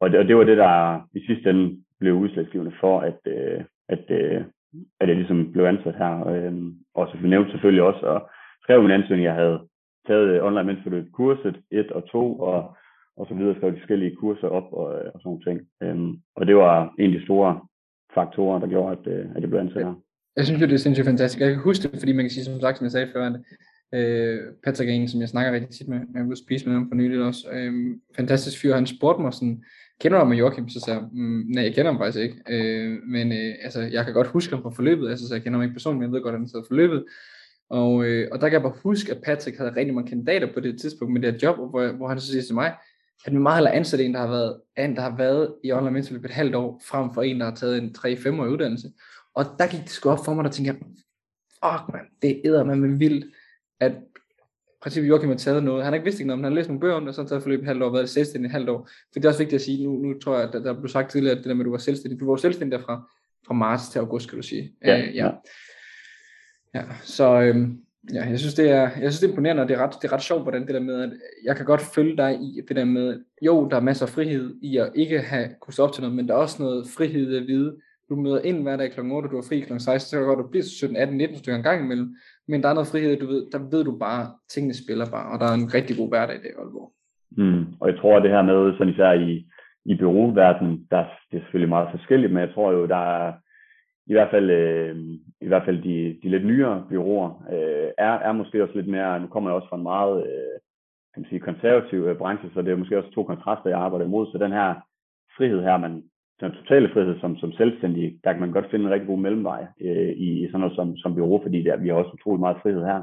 Og 0.00 0.10
det, 0.10 0.18
og 0.18 0.28
det 0.28 0.36
var 0.36 0.44
det, 0.44 0.56
der 0.56 1.00
i 1.14 1.26
sidste 1.26 1.50
ende 1.50 1.76
blev 2.00 2.14
udslagsgivende 2.14 2.72
for, 2.80 3.00
at, 3.00 3.18
øh, 3.26 3.64
at, 3.88 4.04
øh, 4.10 4.44
at 5.00 5.08
jeg 5.08 5.16
ligesom 5.16 5.52
blev 5.52 5.64
ansat 5.64 5.96
her. 5.96 6.28
Øh, 6.28 6.52
og 6.94 7.08
så 7.08 7.16
nævnte 7.22 7.50
selvfølgelig 7.50 7.82
også, 7.82 8.06
og 8.06 8.30
skrev 8.62 8.84
en 8.84 8.90
ansøgning, 8.90 9.24
jeg 9.24 9.34
havde 9.34 9.60
taget 10.06 10.28
øh, 10.28 10.44
online 10.44 10.64
mentorløb 10.64 11.06
kurset 11.12 11.60
1 11.70 11.92
og 11.92 12.08
2, 12.10 12.38
og, 12.38 12.76
og 13.16 13.26
så 13.28 13.34
videre 13.34 13.54
skrev 13.56 13.72
de 13.72 13.78
forskellige 13.78 14.16
kurser 14.16 14.48
op 14.48 14.72
og, 14.72 14.86
og 14.86 15.20
sådan 15.20 15.22
nogle 15.24 15.44
ting. 15.44 15.60
Øhm, 15.82 16.12
og 16.36 16.46
det 16.46 16.56
var 16.56 16.94
en 16.98 17.12
af 17.12 17.18
de 17.18 17.24
store 17.24 17.60
faktorer, 18.14 18.58
der 18.60 18.66
gjorde, 18.66 18.96
at, 18.98 19.06
øh, 19.12 19.26
at 19.34 19.40
jeg 19.40 19.48
blev 19.50 19.60
ansat 19.60 19.84
her. 19.84 19.94
Jeg 20.36 20.44
synes 20.44 20.60
jo, 20.60 20.66
det 20.66 20.74
er 20.74 20.78
sindssygt 20.78 21.06
fantastisk. 21.06 21.40
Jeg 21.40 21.50
kan 21.50 21.62
huske 21.62 21.82
det, 21.82 21.98
fordi 21.98 22.12
man 22.12 22.24
kan 22.24 22.30
sige, 22.30 22.44
som 22.44 22.60
sagt, 22.60 22.78
som 22.78 22.84
jeg 22.84 22.92
sagde 22.92 23.10
før, 23.12 23.24
øh, 23.94 24.40
Patrick 24.64 24.90
er 24.90 24.94
en, 24.94 25.08
som 25.08 25.20
jeg 25.20 25.28
snakker 25.28 25.52
rigtig 25.52 25.70
tit 25.70 25.88
med, 25.88 26.00
jeg 26.14 26.28
vil 26.28 26.36
spise 26.36 26.66
med 26.66 26.74
ham 26.74 26.88
for 26.88 26.94
nylig 26.94 27.22
også. 27.22 27.48
Øh, 27.52 27.96
fantastisk 28.16 28.60
fyr, 28.60 28.74
han 28.74 28.86
spurgte 28.86 29.22
mig 29.22 29.32
sådan, 29.32 29.64
kender 30.00 30.18
du 30.18 30.24
med 30.24 30.36
Joachim? 30.36 30.68
Så 30.68 30.80
sagde 30.80 31.00
jeg, 31.00 31.08
mm, 31.12 31.44
nej, 31.54 31.64
jeg 31.64 31.74
kender 31.74 31.92
ham 31.92 32.00
faktisk 32.00 32.22
ikke. 32.22 32.36
Øh, 32.48 32.98
men 33.06 33.32
øh, 33.32 33.54
altså, 33.62 33.80
jeg 33.80 34.04
kan 34.04 34.14
godt 34.14 34.26
huske 34.26 34.54
ham 34.54 34.62
fra 34.62 34.70
forløbet, 34.70 35.10
altså, 35.10 35.28
så 35.28 35.34
jeg 35.34 35.42
kender 35.42 35.58
ham 35.58 35.64
ikke 35.64 35.74
personligt, 35.74 35.98
men 35.98 36.06
jeg 36.06 36.12
ved 36.12 36.22
godt, 36.22 36.34
at 36.34 36.40
han 36.40 36.48
sidder 36.48 36.64
forløbet. 36.68 37.04
Og, 37.70 38.04
øh, 38.04 38.28
og 38.32 38.40
der 38.40 38.48
kan 38.48 38.52
jeg 38.52 38.62
bare 38.62 38.80
huske, 38.82 39.12
at 39.12 39.22
Patrick 39.24 39.58
havde 39.58 39.76
rigtig 39.76 39.94
mange 39.94 40.08
kandidater 40.08 40.52
på 40.52 40.60
det 40.60 40.80
tidspunkt 40.80 41.12
med 41.12 41.22
det 41.22 41.32
her 41.32 41.38
job, 41.42 41.56
hvor, 41.56 41.92
hvor 41.96 42.08
han 42.08 42.20
så 42.20 42.26
siger 42.26 42.42
til 42.42 42.54
mig, 42.54 42.72
at 43.26 43.32
vi 43.32 43.38
meget 43.38 43.56
hellere 43.56 43.74
ansætte 43.74 44.04
en, 44.04 44.14
der 44.14 44.20
har 44.20 44.28
været, 44.28 44.60
en, 44.78 44.96
der 44.96 45.02
har 45.02 45.16
været 45.16 45.54
i 45.64 45.72
online 45.72 45.90
mentorløb 45.90 46.24
et 46.24 46.30
halvt 46.30 46.54
år, 46.54 46.82
frem 46.84 47.14
for 47.14 47.22
en, 47.22 47.40
der 47.40 47.46
har 47.46 47.54
taget 47.54 47.78
en 47.78 47.94
3-5 47.98 48.40
år 48.40 48.46
uddannelse. 48.46 48.92
Og 49.34 49.44
der 49.58 49.66
gik 49.66 49.80
det 49.80 49.90
sgu 49.90 50.10
op 50.10 50.24
for 50.24 50.34
mig, 50.34 50.44
der 50.44 50.50
tænkte 50.50 50.72
jeg, 50.72 50.80
fuck 51.64 51.92
man, 51.92 52.04
det 52.22 52.40
æder 52.44 52.64
man 52.64 52.80
med 52.80 52.98
vildt, 52.98 53.26
at 53.80 53.92
princippet 54.82 55.08
Joachim 55.08 55.28
har 55.28 55.36
taget 55.36 55.64
noget. 55.64 55.84
Han 55.84 55.92
har 55.92 55.94
ikke 55.94 56.04
vidst 56.04 56.20
ikke 56.20 56.26
noget, 56.26 56.38
men 56.38 56.44
han 56.44 56.52
har 56.52 56.56
læst 56.56 56.68
nogle 56.68 56.80
bøger 56.80 56.94
om 56.94 57.02
det, 57.02 57.08
og 57.08 57.14
så 57.14 57.22
har 57.22 57.28
taget 57.28 57.42
forløb 57.42 57.60
et 57.60 57.66
halvt 57.66 57.82
år, 57.82 57.92
været 57.92 58.10
selvstændig 58.10 58.48
et 58.48 58.52
halvt 58.52 58.68
år. 58.68 58.88
For 59.12 59.20
det 59.20 59.24
er 59.24 59.28
også 59.28 59.38
vigtigt 59.38 59.60
at 59.60 59.64
sige, 59.64 59.84
nu, 59.84 59.92
nu 59.92 60.18
tror 60.18 60.34
jeg, 60.36 60.48
at 60.48 60.52
der, 60.52 60.62
der 60.62 60.80
blev 60.80 60.88
sagt 60.88 61.10
tidligere, 61.10 61.32
at 61.32 61.38
det 61.38 61.46
der 61.46 61.54
med, 61.54 61.64
at 61.64 61.66
du 61.66 61.70
var 61.70 61.78
selvstændig, 61.78 62.20
du 62.20 62.30
var 62.30 62.36
selvstændig 62.36 62.80
fra, 62.80 63.10
fra 63.46 63.54
marts 63.54 63.88
til 63.88 63.98
august, 63.98 64.26
skal 64.26 64.38
du 64.38 64.42
sige. 64.42 64.72
Ja, 64.84 65.08
uh, 65.08 65.16
ja. 65.16 65.30
ja. 66.74 66.82
så 67.02 67.40
øhm, 67.40 67.78
ja, 68.12 68.24
jeg 68.24 68.38
synes, 68.38 68.54
det 68.54 68.70
er, 68.70 68.80
jeg 68.82 69.12
synes, 69.12 69.20
det 69.20 69.26
er 69.26 69.30
imponerende, 69.30 69.62
og 69.62 69.68
det 69.68 69.76
er, 69.76 69.82
ret, 69.82 69.94
det 70.02 70.08
er 70.08 70.12
ret 70.12 70.22
sjovt, 70.22 70.42
hvordan 70.42 70.66
det 70.66 70.74
der 70.74 70.80
med, 70.80 71.02
at 71.02 71.10
jeg 71.44 71.56
kan 71.56 71.66
godt 71.66 71.80
følge 71.94 72.16
dig 72.16 72.34
i 72.34 72.60
det 72.68 72.76
der 72.76 72.84
med, 72.84 73.20
jo, 73.42 73.68
der 73.68 73.76
er 73.76 73.80
masser 73.80 74.06
af 74.06 74.10
frihed 74.10 74.54
i 74.62 74.76
at 74.76 74.90
ikke 74.94 75.18
have 75.18 75.48
kunne 75.60 75.84
op 75.84 75.92
til 75.92 76.02
noget, 76.02 76.16
men 76.16 76.28
der 76.28 76.34
er 76.34 76.38
også 76.38 76.62
noget 76.62 76.86
frihed 76.96 77.36
at 77.36 77.46
vide, 77.46 77.76
du 78.08 78.16
møder 78.16 78.40
ind 78.40 78.62
hver 78.62 78.76
dag 78.76 78.90
kl. 78.90 79.00
8, 79.00 79.28
du 79.28 79.38
er 79.38 79.48
fri 79.48 79.60
kl. 79.60 79.72
16, 79.78 80.00
så 80.00 80.16
kan 80.16 80.26
godt, 80.26 80.38
du 80.38 80.48
bliver 80.50 80.64
17, 80.64 80.96
18, 80.96 81.16
19 81.16 81.36
stykker 81.36 81.56
en 81.56 81.62
gang 81.62 81.84
imellem, 81.84 82.16
men 82.48 82.62
der 82.62 82.68
er 82.68 82.74
noget 82.74 82.88
frihed, 82.92 83.16
du 83.16 83.26
ved, 83.26 83.50
der 83.52 83.58
ved 83.70 83.84
du 83.84 83.98
bare, 83.98 84.32
tingene 84.48 84.74
spiller 84.74 85.06
bare, 85.06 85.32
og 85.32 85.40
der 85.40 85.46
er 85.46 85.54
en 85.54 85.74
rigtig 85.74 85.96
god 85.96 86.08
hverdag 86.08 86.36
i 86.36 86.38
det 86.38 86.50
Aalborg. 86.58 86.92
Mm, 87.36 87.64
og 87.80 87.88
jeg 87.88 87.96
tror, 87.98 88.16
at 88.16 88.22
det 88.22 88.30
her 88.30 88.42
med, 88.42 88.72
sådan 88.72 88.92
især 88.92 89.12
i, 89.12 89.46
i 89.84 89.94
byråverdenen, 90.00 90.86
der 90.90 91.04
det 91.30 91.36
er 91.36 91.44
selvfølgelig 91.44 91.68
meget 91.68 91.88
forskelligt, 91.90 92.32
men 92.32 92.40
jeg 92.42 92.52
tror 92.54 92.72
jo, 92.72 92.86
der 92.86 93.02
er 93.18 93.32
i 94.06 94.12
hvert 94.12 94.30
fald, 94.30 94.50
øh, 94.50 94.96
i 95.40 95.46
hvert 95.46 95.64
fald 95.64 95.82
de, 95.82 96.18
de 96.22 96.28
lidt 96.28 96.46
nyere 96.46 96.86
byråer, 96.88 97.30
øh, 97.52 97.90
er, 97.98 98.12
er 98.12 98.32
måske 98.32 98.62
også 98.62 98.74
lidt 98.74 98.88
mere, 98.88 99.20
nu 99.20 99.26
kommer 99.26 99.50
jeg 99.50 99.56
også 99.56 99.68
fra 99.68 99.76
en 99.76 99.82
meget 99.82 100.26
øh, 100.26 100.58
kan 101.14 101.22
man 101.22 101.28
sige, 101.28 101.40
konservativ 101.40 101.98
øh, 101.98 102.18
branche, 102.18 102.50
så 102.54 102.62
det 102.62 102.72
er 102.72 102.76
måske 102.76 102.98
også 102.98 103.10
to 103.10 103.22
kontraster, 103.24 103.70
jeg 103.70 103.78
arbejder 103.78 104.06
imod, 104.06 104.26
så 104.26 104.38
den 104.38 104.52
her 104.52 104.74
frihed 105.36 105.62
her, 105.62 105.76
man, 105.76 106.02
den 106.40 106.52
totale 106.52 106.88
frihed 106.92 107.20
som, 107.20 107.36
som 107.36 107.52
selvstændig, 107.52 108.18
der 108.24 108.32
kan 108.32 108.40
man 108.40 108.52
godt 108.52 108.70
finde 108.70 108.84
en 108.84 108.90
rigtig 108.90 109.08
god 109.08 109.18
mellemvej 109.18 109.66
øh, 109.80 110.12
i, 110.26 110.44
i 110.44 110.46
sådan 110.46 110.60
noget 110.60 110.76
som, 110.76 110.96
som 110.96 111.14
bureau, 111.14 111.42
fordi 111.42 111.62
der, 111.62 111.76
vi 111.76 111.88
har 111.88 111.94
også 111.94 112.10
utrolig 112.14 112.40
meget 112.40 112.62
frihed 112.62 112.84
her. 112.84 113.02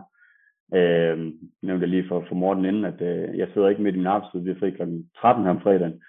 Øh, 0.76 1.18
jeg 1.62 1.68
nævnte 1.68 1.86
lige 1.86 2.08
for, 2.08 2.26
for 2.28 2.36
Morten 2.36 2.66
inden, 2.66 2.86
at 2.86 3.02
øh, 3.02 3.38
jeg 3.38 3.48
sidder 3.54 3.70
ikke 3.70 3.82
midt 3.82 3.96
i 3.96 3.98
min 3.98 4.08
arbejdstid, 4.08 4.40
vi 4.40 4.52
er 4.52 4.60
fri 4.60 4.72
kl. 4.72 4.82
13 5.18 5.44
her 5.44 5.52
om 5.52 5.62
fredagen. 5.62 6.02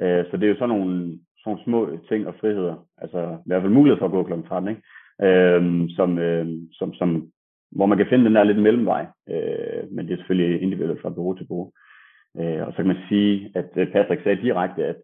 Øh, 0.00 0.24
så 0.30 0.36
det 0.36 0.44
er 0.44 0.48
jo 0.48 0.58
sådan 0.58 0.68
nogle, 0.68 1.18
sådan 1.44 1.64
små 1.64 1.98
ting 2.08 2.26
og 2.26 2.34
friheder, 2.40 2.86
altså 2.98 3.20
i 3.46 3.48
hvert 3.48 3.62
fald 3.62 3.72
mulighed 3.72 3.98
for 3.98 4.06
at 4.06 4.12
gå 4.12 4.22
kl. 4.22 4.48
13, 4.48 4.68
ikke? 4.68 4.82
Øhm, 5.22 5.88
som, 5.88 6.18
øhm, 6.18 6.68
som, 6.72 6.94
som, 6.94 7.30
hvor 7.70 7.86
man 7.86 7.98
kan 7.98 8.06
finde 8.10 8.24
den 8.24 8.34
der 8.34 8.44
lidt 8.44 8.62
mellemvej, 8.62 9.06
øh, 9.28 9.82
men 9.92 10.06
det 10.06 10.12
er 10.12 10.16
selvfølgelig 10.16 10.62
individuelt 10.62 11.02
fra 11.02 11.10
bureau 11.10 11.34
til 11.36 11.46
bureau. 11.46 11.72
Øh, 12.38 12.66
og 12.66 12.72
så 12.72 12.76
kan 12.76 12.86
man 12.86 13.02
sige, 13.08 13.52
at 13.54 13.70
øh, 13.76 13.92
Patrick 13.92 14.22
sagde 14.22 14.42
direkte, 14.42 14.84
at 14.84 14.96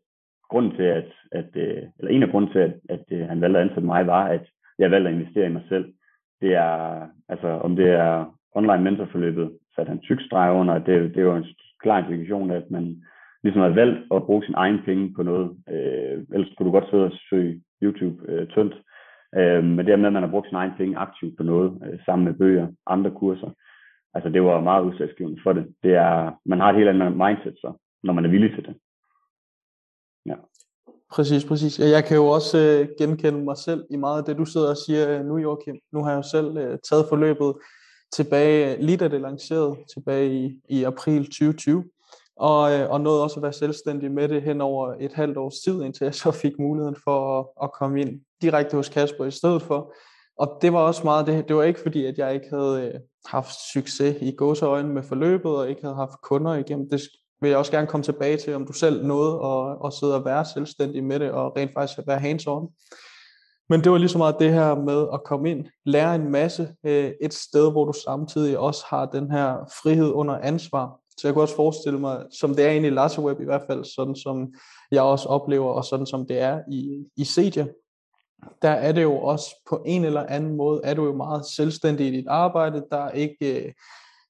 grunden 0.50 0.76
til, 0.76 0.82
at, 0.82 1.12
at 1.32 1.50
øh, 1.54 1.82
eller 1.98 2.10
en 2.10 2.22
af 2.22 2.30
grunden 2.30 2.52
til, 2.52 2.58
at, 2.58 2.74
at 2.88 3.04
øh, 3.10 3.28
han 3.28 3.40
valgte 3.40 3.58
at 3.58 3.64
ansætte 3.64 3.86
mig, 3.86 4.06
var, 4.06 4.24
at 4.24 4.44
jeg 4.78 4.90
valgte 4.90 5.10
at 5.10 5.16
investere 5.16 5.46
i 5.46 5.52
mig 5.52 5.62
selv. 5.68 5.92
Det 6.40 6.54
er, 6.54 7.06
altså 7.28 7.48
om 7.48 7.76
det 7.76 7.90
er 7.90 8.38
online 8.54 8.82
mentorforløbet, 8.82 9.58
satte 9.74 9.88
han 9.90 10.00
tyk 10.00 10.20
streg 10.26 10.52
under, 10.52 10.74
det, 10.78 11.14
det 11.14 11.18
er 11.18 11.22
jo 11.30 11.36
en 11.36 11.46
klar 11.82 11.98
indikation, 11.98 12.50
at 12.50 12.70
man 12.70 13.02
ligesom 13.46 13.62
har 13.62 13.78
valgt 13.82 13.98
at 14.14 14.26
bruge 14.26 14.44
sin 14.44 14.54
egen 14.64 14.78
penge 14.84 15.14
på 15.16 15.22
noget. 15.22 15.48
Øh, 15.74 16.16
ellers 16.34 16.52
kunne 16.54 16.66
du 16.66 16.70
godt 16.70 16.90
sidde 16.90 17.04
og 17.04 17.12
søge 17.30 17.62
YouTube 17.82 18.16
øh, 18.28 18.48
tyndt. 18.48 18.74
Øh, 19.38 19.64
men 19.64 19.86
det 19.86 19.98
med, 19.98 20.06
at 20.06 20.12
man 20.12 20.22
har 20.22 20.34
brugt 20.34 20.48
sin 20.48 20.60
egen 20.62 20.74
penge 20.76 20.98
aktivt 20.98 21.36
på 21.36 21.42
noget, 21.42 21.68
øh, 21.84 21.98
sammen 22.04 22.24
med 22.24 22.34
bøger, 22.34 22.66
andre 22.86 23.10
kurser, 23.10 23.50
altså 24.14 24.28
det 24.30 24.42
var 24.42 24.60
meget 24.60 24.84
udsatsgivende 24.84 25.40
for 25.42 25.52
det. 25.52 25.64
det 25.82 25.94
er, 25.94 26.40
man 26.46 26.60
har 26.60 26.68
et 26.70 26.76
helt 26.76 26.88
andet 26.88 27.16
mindset 27.24 27.56
så, 27.62 27.72
når 28.02 28.12
man 28.12 28.24
er 28.24 28.30
villig 28.30 28.50
til 28.54 28.64
det. 28.66 28.74
Ja. 30.26 30.36
Præcis, 31.10 31.44
præcis. 31.44 31.78
Jeg 31.78 32.04
kan 32.04 32.16
jo 32.16 32.26
også 32.26 32.58
øh, 32.58 32.88
genkende 32.98 33.44
mig 33.44 33.56
selv 33.56 33.84
i 33.90 33.96
meget 33.96 34.18
af 34.18 34.24
det, 34.24 34.38
du 34.38 34.44
sidder 34.44 34.70
og 34.70 34.76
siger 34.76 35.18
øh, 35.18 35.24
nu, 35.26 35.38
Joachim. 35.38 35.78
Nu 35.92 36.02
har 36.02 36.10
jeg 36.10 36.16
jo 36.16 36.28
selv 36.34 36.56
øh, 36.56 36.78
taget 36.88 37.06
forløbet 37.08 37.54
tilbage, 38.12 38.74
øh, 38.74 38.80
lige 38.80 38.96
da 38.96 39.08
det 39.08 39.20
lancerede, 39.20 39.76
tilbage 39.94 40.26
i, 40.40 40.60
i 40.68 40.84
april 40.84 41.24
2020 41.24 41.84
og, 42.36 42.72
øh, 42.72 42.90
og 42.90 43.00
nåede 43.00 43.22
også 43.22 43.36
at 43.36 43.42
være 43.42 43.52
selvstændig 43.52 44.12
med 44.12 44.28
det 44.28 44.42
hen 44.42 44.60
over 44.60 44.94
et 45.00 45.12
halvt 45.12 45.36
års 45.36 45.54
tid, 45.54 45.82
indtil 45.82 46.04
jeg 46.04 46.14
så 46.14 46.30
fik 46.30 46.52
muligheden 46.58 46.96
for 47.04 47.38
at, 47.38 47.46
at 47.62 47.72
komme 47.72 48.00
ind 48.00 48.20
direkte 48.42 48.76
hos 48.76 48.88
Kasper 48.88 49.24
i 49.24 49.30
stedet 49.30 49.62
for. 49.62 49.94
Og 50.38 50.58
det 50.62 50.72
var 50.72 50.78
også 50.78 51.00
meget 51.04 51.26
det, 51.26 51.48
det 51.48 51.56
var 51.56 51.62
ikke 51.62 51.80
fordi, 51.80 52.04
at 52.04 52.18
jeg 52.18 52.34
ikke 52.34 52.46
havde 52.50 52.82
øh, 52.82 53.00
haft 53.26 53.54
succes 53.72 54.16
i 54.20 54.34
gåseøjne 54.36 54.88
med 54.88 55.02
forløbet, 55.02 55.56
og 55.56 55.70
ikke 55.70 55.82
havde 55.82 55.94
haft 55.94 56.22
kunder 56.22 56.54
igennem. 56.54 56.90
Det 56.90 57.00
vil 57.40 57.48
jeg 57.48 57.58
også 57.58 57.72
gerne 57.72 57.86
komme 57.86 58.04
tilbage 58.04 58.36
til, 58.36 58.54
om 58.54 58.66
du 58.66 58.72
selv 58.72 59.06
nåede 59.06 59.34
at, 59.44 59.76
at 59.86 59.92
sidde 59.92 60.14
og 60.14 60.24
være 60.24 60.44
selvstændig 60.44 61.04
med 61.04 61.20
det, 61.20 61.30
og 61.30 61.56
rent 61.56 61.72
faktisk 61.74 61.98
at 61.98 62.06
være 62.06 62.18
hands-on. 62.18 62.72
Men 63.68 63.84
det 63.84 63.92
var 63.92 63.98
lige 63.98 64.08
så 64.08 64.18
meget 64.18 64.36
det 64.38 64.52
her 64.52 64.74
med 64.74 65.06
at 65.12 65.24
komme 65.24 65.50
ind, 65.50 65.66
lære 65.84 66.14
en 66.14 66.30
masse 66.30 66.74
øh, 66.86 67.12
et 67.22 67.34
sted, 67.34 67.72
hvor 67.72 67.84
du 67.84 67.92
samtidig 68.04 68.58
også 68.58 68.84
har 68.88 69.06
den 69.06 69.30
her 69.30 69.56
frihed 69.82 70.10
under 70.10 70.38
ansvar. 70.38 71.00
Så 71.18 71.28
jeg 71.28 71.34
kunne 71.34 71.44
også 71.44 71.56
forestille 71.56 71.98
mig, 71.98 72.26
som 72.30 72.54
det 72.54 72.64
er 72.64 72.70
inde 72.70 72.88
i 72.88 72.90
Lasseweb 72.90 73.40
i 73.40 73.44
hvert 73.44 73.62
fald, 73.66 73.84
sådan 73.84 74.16
som 74.16 74.54
jeg 74.90 75.02
også 75.02 75.28
oplever, 75.28 75.72
og 75.72 75.84
sådan 75.84 76.06
som 76.06 76.26
det 76.26 76.38
er 76.38 76.60
i, 76.70 77.04
i 77.16 77.24
Cedia, 77.24 77.66
der 78.62 78.70
er 78.70 78.92
det 78.92 79.02
jo 79.02 79.16
også 79.18 79.62
på 79.68 79.82
en 79.86 80.04
eller 80.04 80.26
anden 80.26 80.56
måde, 80.56 80.80
er 80.84 80.94
du 80.94 81.04
jo 81.04 81.12
meget 81.12 81.46
selvstændig 81.46 82.06
i 82.06 82.10
dit 82.10 82.26
arbejde. 82.28 82.84
Der 82.90 82.96
er 82.96 83.10
ikke, 83.10 83.66
øh, 83.66 83.72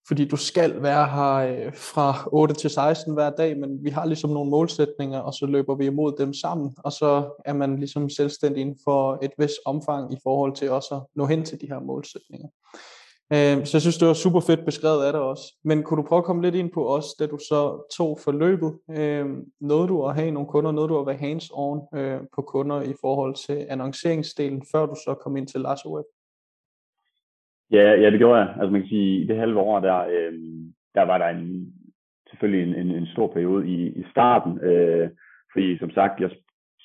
fordi 0.08 0.24
du 0.28 0.36
skal 0.36 0.82
være 0.82 1.06
her 1.06 1.66
øh, 1.66 1.74
fra 1.74 2.28
8 2.32 2.54
til 2.54 2.70
16 2.70 3.14
hver 3.14 3.30
dag, 3.30 3.58
men 3.58 3.84
vi 3.84 3.90
har 3.90 4.06
ligesom 4.06 4.30
nogle 4.30 4.50
målsætninger, 4.50 5.18
og 5.18 5.34
så 5.34 5.46
løber 5.46 5.74
vi 5.74 5.86
imod 5.86 6.16
dem 6.18 6.34
sammen, 6.34 6.76
og 6.84 6.92
så 6.92 7.40
er 7.44 7.52
man 7.52 7.78
ligesom 7.78 8.10
selvstændig 8.10 8.60
inden 8.60 8.78
for 8.84 9.18
et 9.22 9.30
vis 9.38 9.52
omfang 9.64 10.12
i 10.12 10.16
forhold 10.22 10.56
til 10.56 10.70
også 10.70 10.94
at 10.94 11.02
nå 11.14 11.26
hen 11.26 11.44
til 11.44 11.60
de 11.60 11.66
her 11.66 11.80
målsætninger. 11.80 12.48
Øh, 13.32 13.56
så 13.66 13.70
jeg 13.76 13.82
synes, 13.82 13.98
det 13.98 14.08
var 14.08 14.14
super 14.24 14.40
fedt 14.40 14.64
beskrevet 14.64 15.04
af 15.06 15.12
dig 15.12 15.20
også. 15.20 15.44
Men 15.64 15.82
kunne 15.82 16.02
du 16.02 16.08
prøve 16.08 16.18
at 16.18 16.24
komme 16.24 16.42
lidt 16.42 16.54
ind 16.54 16.70
på 16.72 16.94
os, 16.96 17.06
da 17.18 17.26
du 17.26 17.38
så 17.38 17.60
tog 17.96 18.18
forløbet? 18.24 18.72
Øh, 18.98 19.26
nåede 19.60 19.88
du 19.88 20.06
at 20.06 20.14
have 20.14 20.30
nogle 20.30 20.48
kunder, 20.48 20.72
nåede 20.72 20.88
du 20.88 20.98
at 20.98 21.06
være 21.06 21.22
hands-on 21.26 21.98
øh, 21.98 22.20
på 22.34 22.42
kunder 22.42 22.82
i 22.82 22.94
forhold 23.00 23.34
til 23.46 23.66
annonceringsdelen, 23.68 24.62
før 24.72 24.86
du 24.86 24.94
så 25.04 25.14
kom 25.22 25.36
ind 25.36 25.46
til 25.46 25.60
Lasso 25.60 25.96
Web? 25.96 26.06
Ja, 27.70 27.86
ja, 28.02 28.10
det 28.10 28.18
gjorde 28.18 28.40
jeg. 28.40 28.48
Altså 28.60 28.70
man 28.70 28.80
kan 28.80 28.88
sige, 28.88 29.20
i 29.20 29.26
det 29.26 29.36
halve 29.36 29.60
år, 29.60 29.80
der, 29.80 29.98
øh, 29.98 30.32
der 30.94 31.02
var 31.02 31.18
der 31.18 31.28
en, 31.28 31.74
selvfølgelig 32.30 32.62
en, 32.62 32.86
en, 32.86 32.96
en 32.96 33.06
stor 33.06 33.32
periode 33.32 33.68
i, 33.68 33.88
i 33.88 34.04
starten, 34.10 34.60
øh, 34.60 35.10
fordi 35.52 35.78
som 35.78 35.90
sagt, 35.90 36.20
jeg 36.20 36.30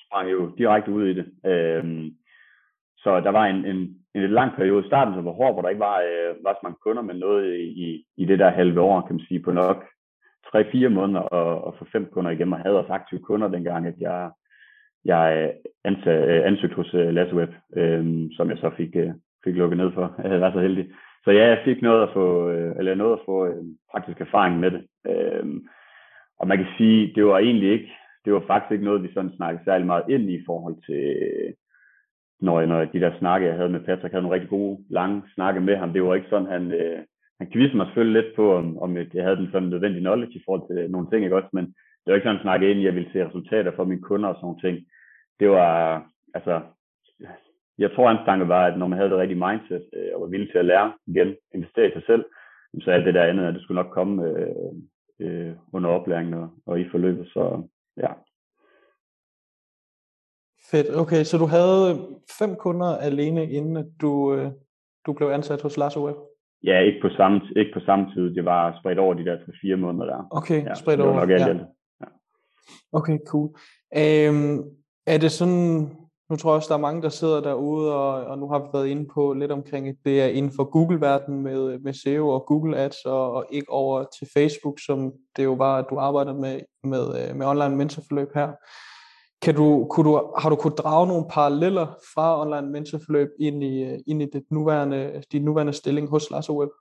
sprang 0.06 0.30
jo 0.32 0.54
direkte 0.58 0.92
ud 0.92 1.06
i 1.06 1.14
det. 1.14 1.26
Øh, 1.46 2.12
så 2.98 3.20
der 3.20 3.30
var 3.30 3.46
en, 3.46 3.64
en, 3.64 4.01
en 4.14 4.20
lidt 4.20 4.32
lang 4.32 4.52
periode 4.56 4.84
i 4.84 4.88
starten, 4.88 5.14
som 5.14 5.24
var 5.24 5.32
hård, 5.32 5.52
hvor 5.52 5.62
der 5.62 5.68
ikke 5.68 5.86
var, 5.90 5.98
øh, 6.00 6.44
var 6.44 6.52
så 6.52 6.60
mange 6.62 6.78
kunder, 6.84 7.02
men 7.02 7.16
noget 7.16 7.60
i, 7.60 8.04
i 8.16 8.24
det 8.24 8.38
der 8.38 8.50
halve 8.50 8.80
år, 8.80 9.00
kan 9.00 9.16
man 9.16 9.26
sige, 9.26 9.40
på 9.40 9.52
nok 9.52 9.84
3-4 10.46 10.88
måneder 10.88 11.20
og, 11.20 11.64
og 11.64 11.74
få 11.78 11.84
fem 11.92 12.06
kunder 12.12 12.30
igennem, 12.30 12.52
og 12.52 12.58
havde 12.58 12.78
også 12.78 12.92
aktive 12.92 13.20
kunder 13.20 13.48
dengang, 13.48 13.86
at 13.86 13.94
jeg, 13.98 14.30
jeg 15.04 15.24
øh, 15.38 15.50
ansag, 15.84 16.28
øh, 16.28 16.46
ansøgte 16.46 16.76
hos 16.76 16.94
øh, 16.94 17.14
Lasseweb, 17.14 17.50
øh, 17.76 18.28
som 18.32 18.50
jeg 18.50 18.58
så 18.58 18.70
fik, 18.76 18.96
øh, 18.96 19.10
fik 19.44 19.54
lukket 19.54 19.78
ned 19.78 19.92
for. 19.92 20.14
Jeg 20.18 20.30
havde 20.30 20.40
været 20.40 20.54
så 20.54 20.60
heldig. 20.60 20.86
så 21.24 21.30
ja, 21.30 21.48
jeg 21.48 21.62
fik 21.64 21.82
noget 21.82 22.02
at 22.02 22.12
få, 22.12 22.50
øh, 22.50 22.76
eller 22.78 22.94
noget 22.94 23.12
at 23.12 23.24
få 23.26 23.46
øh, 23.46 23.64
praktisk 23.90 24.20
erfaring 24.20 24.60
med 24.60 24.70
det. 24.70 24.82
Øh, 25.06 25.46
og 26.38 26.48
man 26.48 26.58
kan 26.58 26.66
sige, 26.78 27.12
det 27.14 27.26
var 27.26 27.38
egentlig 27.38 27.72
ikke, 27.72 27.92
det 28.24 28.32
var 28.32 28.44
faktisk 28.46 28.72
ikke 28.72 28.84
noget, 28.84 29.02
vi 29.02 29.12
sådan 29.14 29.36
snakkede 29.36 29.64
særlig 29.64 29.86
meget 29.86 30.04
ind 30.08 30.30
i 30.30 30.42
forhold 30.46 30.76
til, 30.86 31.16
når, 32.42 32.66
når 32.66 32.84
de 32.84 33.00
der 33.00 33.18
snakke, 33.18 33.46
jeg 33.46 33.56
havde 33.56 33.68
med 33.68 33.80
Patrick, 33.80 34.12
havde 34.12 34.22
nogle 34.22 34.34
rigtig 34.34 34.50
gode, 34.50 34.78
lange 34.90 35.22
snakke 35.34 35.60
med 35.60 35.76
ham. 35.76 35.92
Det 35.92 36.02
var 36.02 36.14
ikke 36.14 36.30
sådan, 36.30 36.52
han, 36.56 36.72
øh, 36.72 36.98
han 37.38 37.50
kviste 37.50 37.76
mig 37.76 37.86
selvfølgelig 37.86 38.22
lidt 38.22 38.36
på, 38.36 38.56
om, 38.56 38.78
om 38.78 38.96
jeg 38.96 39.24
havde 39.24 39.36
den 39.36 39.48
sådan 39.52 39.68
nødvendige 39.68 40.00
knowledge 40.00 40.38
i 40.38 40.42
forhold 40.44 40.64
til 40.68 40.90
nogle 40.90 41.10
ting, 41.10 41.24
ikke 41.24 41.36
også? 41.36 41.48
Men 41.52 41.64
det 41.64 42.08
var 42.08 42.14
ikke 42.14 42.24
sådan, 42.24 42.36
han 42.36 42.44
snakkede 42.44 42.70
ind, 42.70 42.80
jeg 42.80 42.94
ville 42.94 43.12
se 43.12 43.26
resultater 43.26 43.72
for 43.76 43.84
mine 43.84 44.02
kunder 44.02 44.28
og 44.28 44.34
sådan 44.34 44.46
nogle 44.46 44.60
ting. 44.60 44.86
Det 45.40 45.50
var, 45.50 46.06
altså, 46.34 46.60
jeg 47.78 47.90
tror, 47.92 48.08
hans 48.08 48.26
tanke 48.26 48.48
var, 48.48 48.66
at 48.66 48.78
når 48.78 48.86
man 48.86 48.98
havde 48.98 49.10
det 49.10 49.18
rigtige 49.18 49.44
mindset, 49.46 49.84
øh, 49.96 50.10
og 50.14 50.20
var 50.20 50.26
villig 50.26 50.50
til 50.50 50.58
at 50.58 50.64
lære 50.64 50.92
igen, 51.06 51.36
investere 51.54 51.88
i 51.88 51.92
sig 51.92 52.02
selv, 52.06 52.24
så 52.80 52.90
alt 52.90 53.06
det 53.06 53.14
der 53.14 53.22
andet, 53.22 53.46
at 53.46 53.54
det 53.54 53.62
skulle 53.62 53.82
nok 53.82 53.92
komme 53.92 54.28
øh, 54.28 54.72
øh, 55.20 55.52
under 55.72 55.90
oplæringen 55.90 56.34
og, 56.34 56.48
og 56.66 56.80
i 56.80 56.88
forløbet. 56.90 57.26
Så 57.26 57.68
ja. 57.96 58.12
Fedt. 60.72 60.96
Okay, 60.96 61.24
så 61.24 61.38
du 61.38 61.46
havde 61.46 62.06
fem 62.38 62.56
kunder 62.56 62.96
alene, 62.96 63.50
inden 63.50 63.92
du, 64.00 64.34
øh, 64.34 64.50
du 65.06 65.12
blev 65.12 65.28
ansat 65.28 65.62
hos 65.62 65.76
Lasso 65.76 66.06
Web? 66.06 66.16
Ja, 66.64 66.78
ikke 66.78 66.98
på 67.02 67.08
samme, 67.16 67.40
ikke 67.56 67.70
på 67.74 67.80
samme 67.86 68.14
tid. 68.14 68.34
Det 68.34 68.44
var 68.44 68.78
spredt 68.80 68.98
over 68.98 69.14
de 69.14 69.24
der 69.24 69.36
3-4 69.36 69.76
måneder 69.76 70.04
der. 70.04 70.28
Okay, 70.30 70.64
ja, 70.64 70.74
spredt 70.74 71.00
over. 71.00 71.20
Nok 71.20 71.30
ja. 71.30 71.48
ja. 71.48 72.06
Okay, 72.92 73.18
cool. 73.26 73.48
Øhm, 73.96 74.62
er 75.06 75.18
det 75.18 75.32
sådan, 75.32 75.90
nu 76.30 76.36
tror 76.36 76.50
jeg 76.50 76.56
også, 76.56 76.68
der 76.68 76.74
er 76.74 76.88
mange, 76.88 77.02
der 77.02 77.08
sidder 77.08 77.40
derude, 77.40 77.94
og, 77.94 78.24
og 78.24 78.38
nu 78.38 78.48
har 78.48 78.58
vi 78.58 78.66
været 78.72 78.86
inde 78.86 79.08
på 79.14 79.32
lidt 79.32 79.52
omkring, 79.52 79.88
at 79.88 79.96
det 80.04 80.22
er 80.22 80.26
inden 80.26 80.52
for 80.56 80.64
Google-verdenen 80.64 81.42
med, 81.42 81.78
med 81.78 81.92
SEO 81.92 82.28
og 82.28 82.44
Google 82.46 82.76
Ads, 82.76 83.04
og, 83.04 83.32
og 83.32 83.46
ikke 83.50 83.70
over 83.70 84.04
til 84.18 84.28
Facebook, 84.34 84.78
som 84.86 85.12
det 85.36 85.44
jo 85.44 85.52
var, 85.52 85.78
at 85.78 85.86
du 85.90 85.98
arbejder 85.98 86.34
med, 86.34 86.60
med, 86.84 87.04
øh, 87.20 87.36
med 87.36 87.46
online 87.46 87.76
mentorforløb 87.76 88.28
her. 88.34 88.52
Kan 89.44 89.54
du, 89.54 89.66
kunne 89.90 90.06
du, 90.08 90.14
har 90.42 90.50
du 90.50 90.56
kunnet 90.56 90.78
drage 90.84 91.06
nogle 91.08 91.26
paralleller 91.34 91.86
fra 92.12 92.26
online 92.42 92.70
mentorforløb 92.74 93.30
ind 93.40 93.58
i, 93.72 93.74
øh, 93.88 93.98
ind 94.10 94.22
i 94.22 94.26
det 94.34 94.42
nuværende, 94.50 95.22
din 95.32 95.44
nuværende 95.44 95.72
stilling 95.72 96.06
hos 96.10 96.30
Lars 96.30 96.50
Web? 96.50 96.72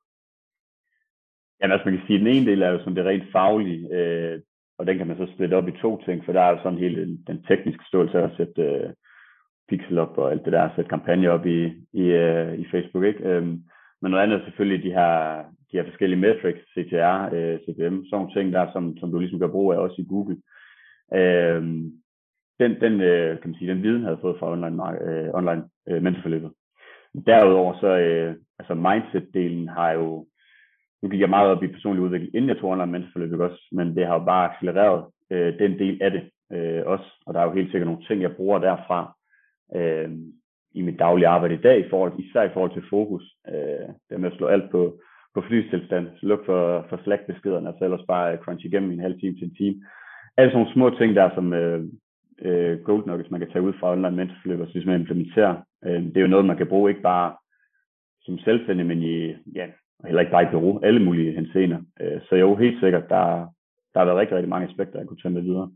Ja, 1.59 1.71
altså 1.71 1.85
man 1.85 1.97
kan 1.97 2.07
sige, 2.07 2.19
at 2.19 2.25
den 2.25 2.33
ene 2.35 2.45
del 2.51 2.61
er 2.61 2.69
jo 2.69 2.79
sådan 2.79 2.95
det 2.95 3.05
rent 3.05 3.31
faglige, 3.31 3.83
øh, 3.97 4.41
og 4.77 4.87
den 4.87 4.97
kan 4.97 5.07
man 5.07 5.17
så 5.17 5.27
splitte 5.33 5.55
op 5.59 5.67
i 5.67 5.79
to 5.81 6.01
ting, 6.05 6.25
for 6.25 6.31
der 6.33 6.41
er 6.41 6.49
jo 6.49 6.59
sådan 6.63 6.83
hele 6.83 7.01
den, 7.01 7.23
den 7.27 7.43
tekniske 7.43 7.83
ståelse 7.87 8.19
af 8.19 8.23
at 8.23 8.37
sætte 8.37 8.61
øh, 8.61 8.89
pixel 9.69 9.97
op 9.97 10.17
og 10.17 10.31
alt 10.31 10.45
det 10.45 10.53
der, 10.53 10.69
sætte 10.75 10.89
kampagne 10.89 11.31
op 11.31 11.45
i, 11.45 11.59
i, 11.93 12.05
øh, 12.23 12.53
i 12.59 12.65
Facebook, 12.71 13.03
ikke? 13.05 13.23
Øh, 13.29 13.43
men 14.01 14.11
noget 14.11 14.23
andet 14.23 14.37
er 14.37 14.45
selvfølgelig 14.45 14.83
de 14.83 14.97
her, 14.99 15.13
de 15.71 15.77
her 15.77 15.85
forskellige 15.89 16.19
metrics, 16.19 16.61
CTR, 16.73 17.19
øh, 17.35 17.59
CPM, 17.63 17.97
sådan 18.03 18.11
nogle 18.11 18.33
ting 18.33 18.53
der, 18.53 18.71
som, 18.73 18.97
som 18.97 19.11
du 19.11 19.19
ligesom 19.19 19.39
gør 19.39 19.55
brug 19.55 19.73
af 19.73 19.77
også 19.77 20.01
i 20.01 20.09
Google. 20.09 20.37
Øh, 21.19 21.63
den, 22.61 22.71
den, 22.81 23.01
øh, 23.01 23.39
kan 23.39 23.49
man 23.49 23.57
sige, 23.57 23.71
den 23.71 23.83
viden 23.83 24.03
havde 24.03 24.21
fået 24.21 24.39
fra 24.39 24.51
online, 24.51 24.77
øh, 25.07 25.29
online 25.33 25.63
øh, 25.89 26.03
mentorforløbet. 26.03 26.51
Derudover 27.25 27.73
så, 27.79 27.87
øh, 27.87 28.35
altså 28.59 28.73
mindset-delen 28.73 29.67
har 29.69 29.91
jo, 29.91 30.25
nu 31.01 31.09
gik 31.09 31.19
jeg 31.19 31.29
meget 31.29 31.51
op 31.51 31.63
i 31.63 31.67
personlig 31.67 32.03
udvikling, 32.03 32.35
inden 32.35 32.49
jeg 32.49 32.57
tog 32.57 32.69
online 32.69 32.91
mentorforløbet 32.91 33.41
også, 33.41 33.67
men 33.71 33.95
det 33.95 34.07
har 34.07 34.13
jo 34.13 34.25
bare 34.25 34.49
accelereret 34.49 35.05
øh, 35.31 35.59
den 35.59 35.79
del 35.79 36.03
af 36.03 36.11
det 36.11 36.23
øh, 36.51 36.83
også, 36.85 37.23
og 37.25 37.33
der 37.33 37.39
er 37.39 37.45
jo 37.45 37.53
helt 37.53 37.71
sikkert 37.71 37.87
nogle 37.87 38.05
ting, 38.07 38.21
jeg 38.21 38.35
bruger 38.35 38.59
derfra 38.59 39.15
øh, 39.75 40.09
i 40.73 40.81
mit 40.81 40.99
daglige 40.99 41.27
arbejde 41.27 41.53
i 41.53 41.65
dag, 41.67 41.79
i 41.79 41.89
forhold, 41.89 42.19
især 42.19 42.43
i 42.43 42.53
forhold 42.53 42.73
til 42.73 42.89
fokus, 42.89 43.35
øh, 43.47 43.87
det 44.09 44.19
med 44.19 44.31
at 44.31 44.37
slå 44.37 44.47
alt 44.47 44.71
på, 44.71 44.99
på 45.33 45.41
flystilstand, 45.41 46.07
luk 46.21 46.45
for, 46.45 46.85
for 46.89 46.99
Slack-beskederne, 47.03 47.69
og 47.69 47.75
så 47.77 47.83
ellers 47.83 48.05
bare 48.07 48.37
crunch 48.37 48.65
igennem 48.65 48.91
en 48.91 48.99
halv 48.99 49.19
time 49.19 49.35
til 49.35 49.43
en 49.43 49.55
time. 49.55 49.75
Alle 50.37 50.51
sådan 50.51 50.59
nogle 50.59 50.73
små 50.73 50.89
ting 50.89 51.15
der, 51.15 51.29
som, 51.35 51.53
øh, 51.53 51.83
øh, 52.41 52.79
gold 52.79 53.07
nuggets, 53.07 53.31
man 53.31 53.39
kan 53.39 53.51
tage 53.51 53.65
ud 53.67 53.73
fra 53.79 53.91
online 53.91 54.15
mentorforløb, 54.15 54.59
og 54.59 54.65
hvis 54.65 54.85
man 54.85 54.99
ligesom 54.99 55.01
implementerer. 55.01 55.55
Øh, 55.85 56.03
det 56.03 56.17
er 56.17 56.21
jo 56.21 56.27
noget, 56.27 56.45
man 56.45 56.57
kan 56.57 56.67
bruge 56.67 56.91
ikke 56.91 57.01
bare 57.01 57.35
som 58.21 58.37
selvstændig, 58.39 58.85
men 58.85 59.03
i, 59.03 59.35
ja, 59.55 59.65
heller 60.05 60.21
ikke 60.21 60.31
bare 60.31 60.43
i 60.43 60.51
bureau, 60.51 60.79
alle 60.79 61.03
mulige 61.05 61.31
hensener. 61.31 61.79
Øh, 62.01 62.21
så 62.29 62.35
jo, 62.35 62.55
helt 62.55 62.79
sikkert, 62.79 63.03
der, 63.09 63.25
der 63.93 63.99
har 63.99 64.05
været 64.05 64.17
rigtig, 64.17 64.35
rigtig 64.35 64.49
mange 64.49 64.67
aspekter, 64.67 64.99
jeg 64.99 65.07
kunne 65.07 65.21
tage 65.21 65.33
med 65.33 65.41
videre. 65.41 65.71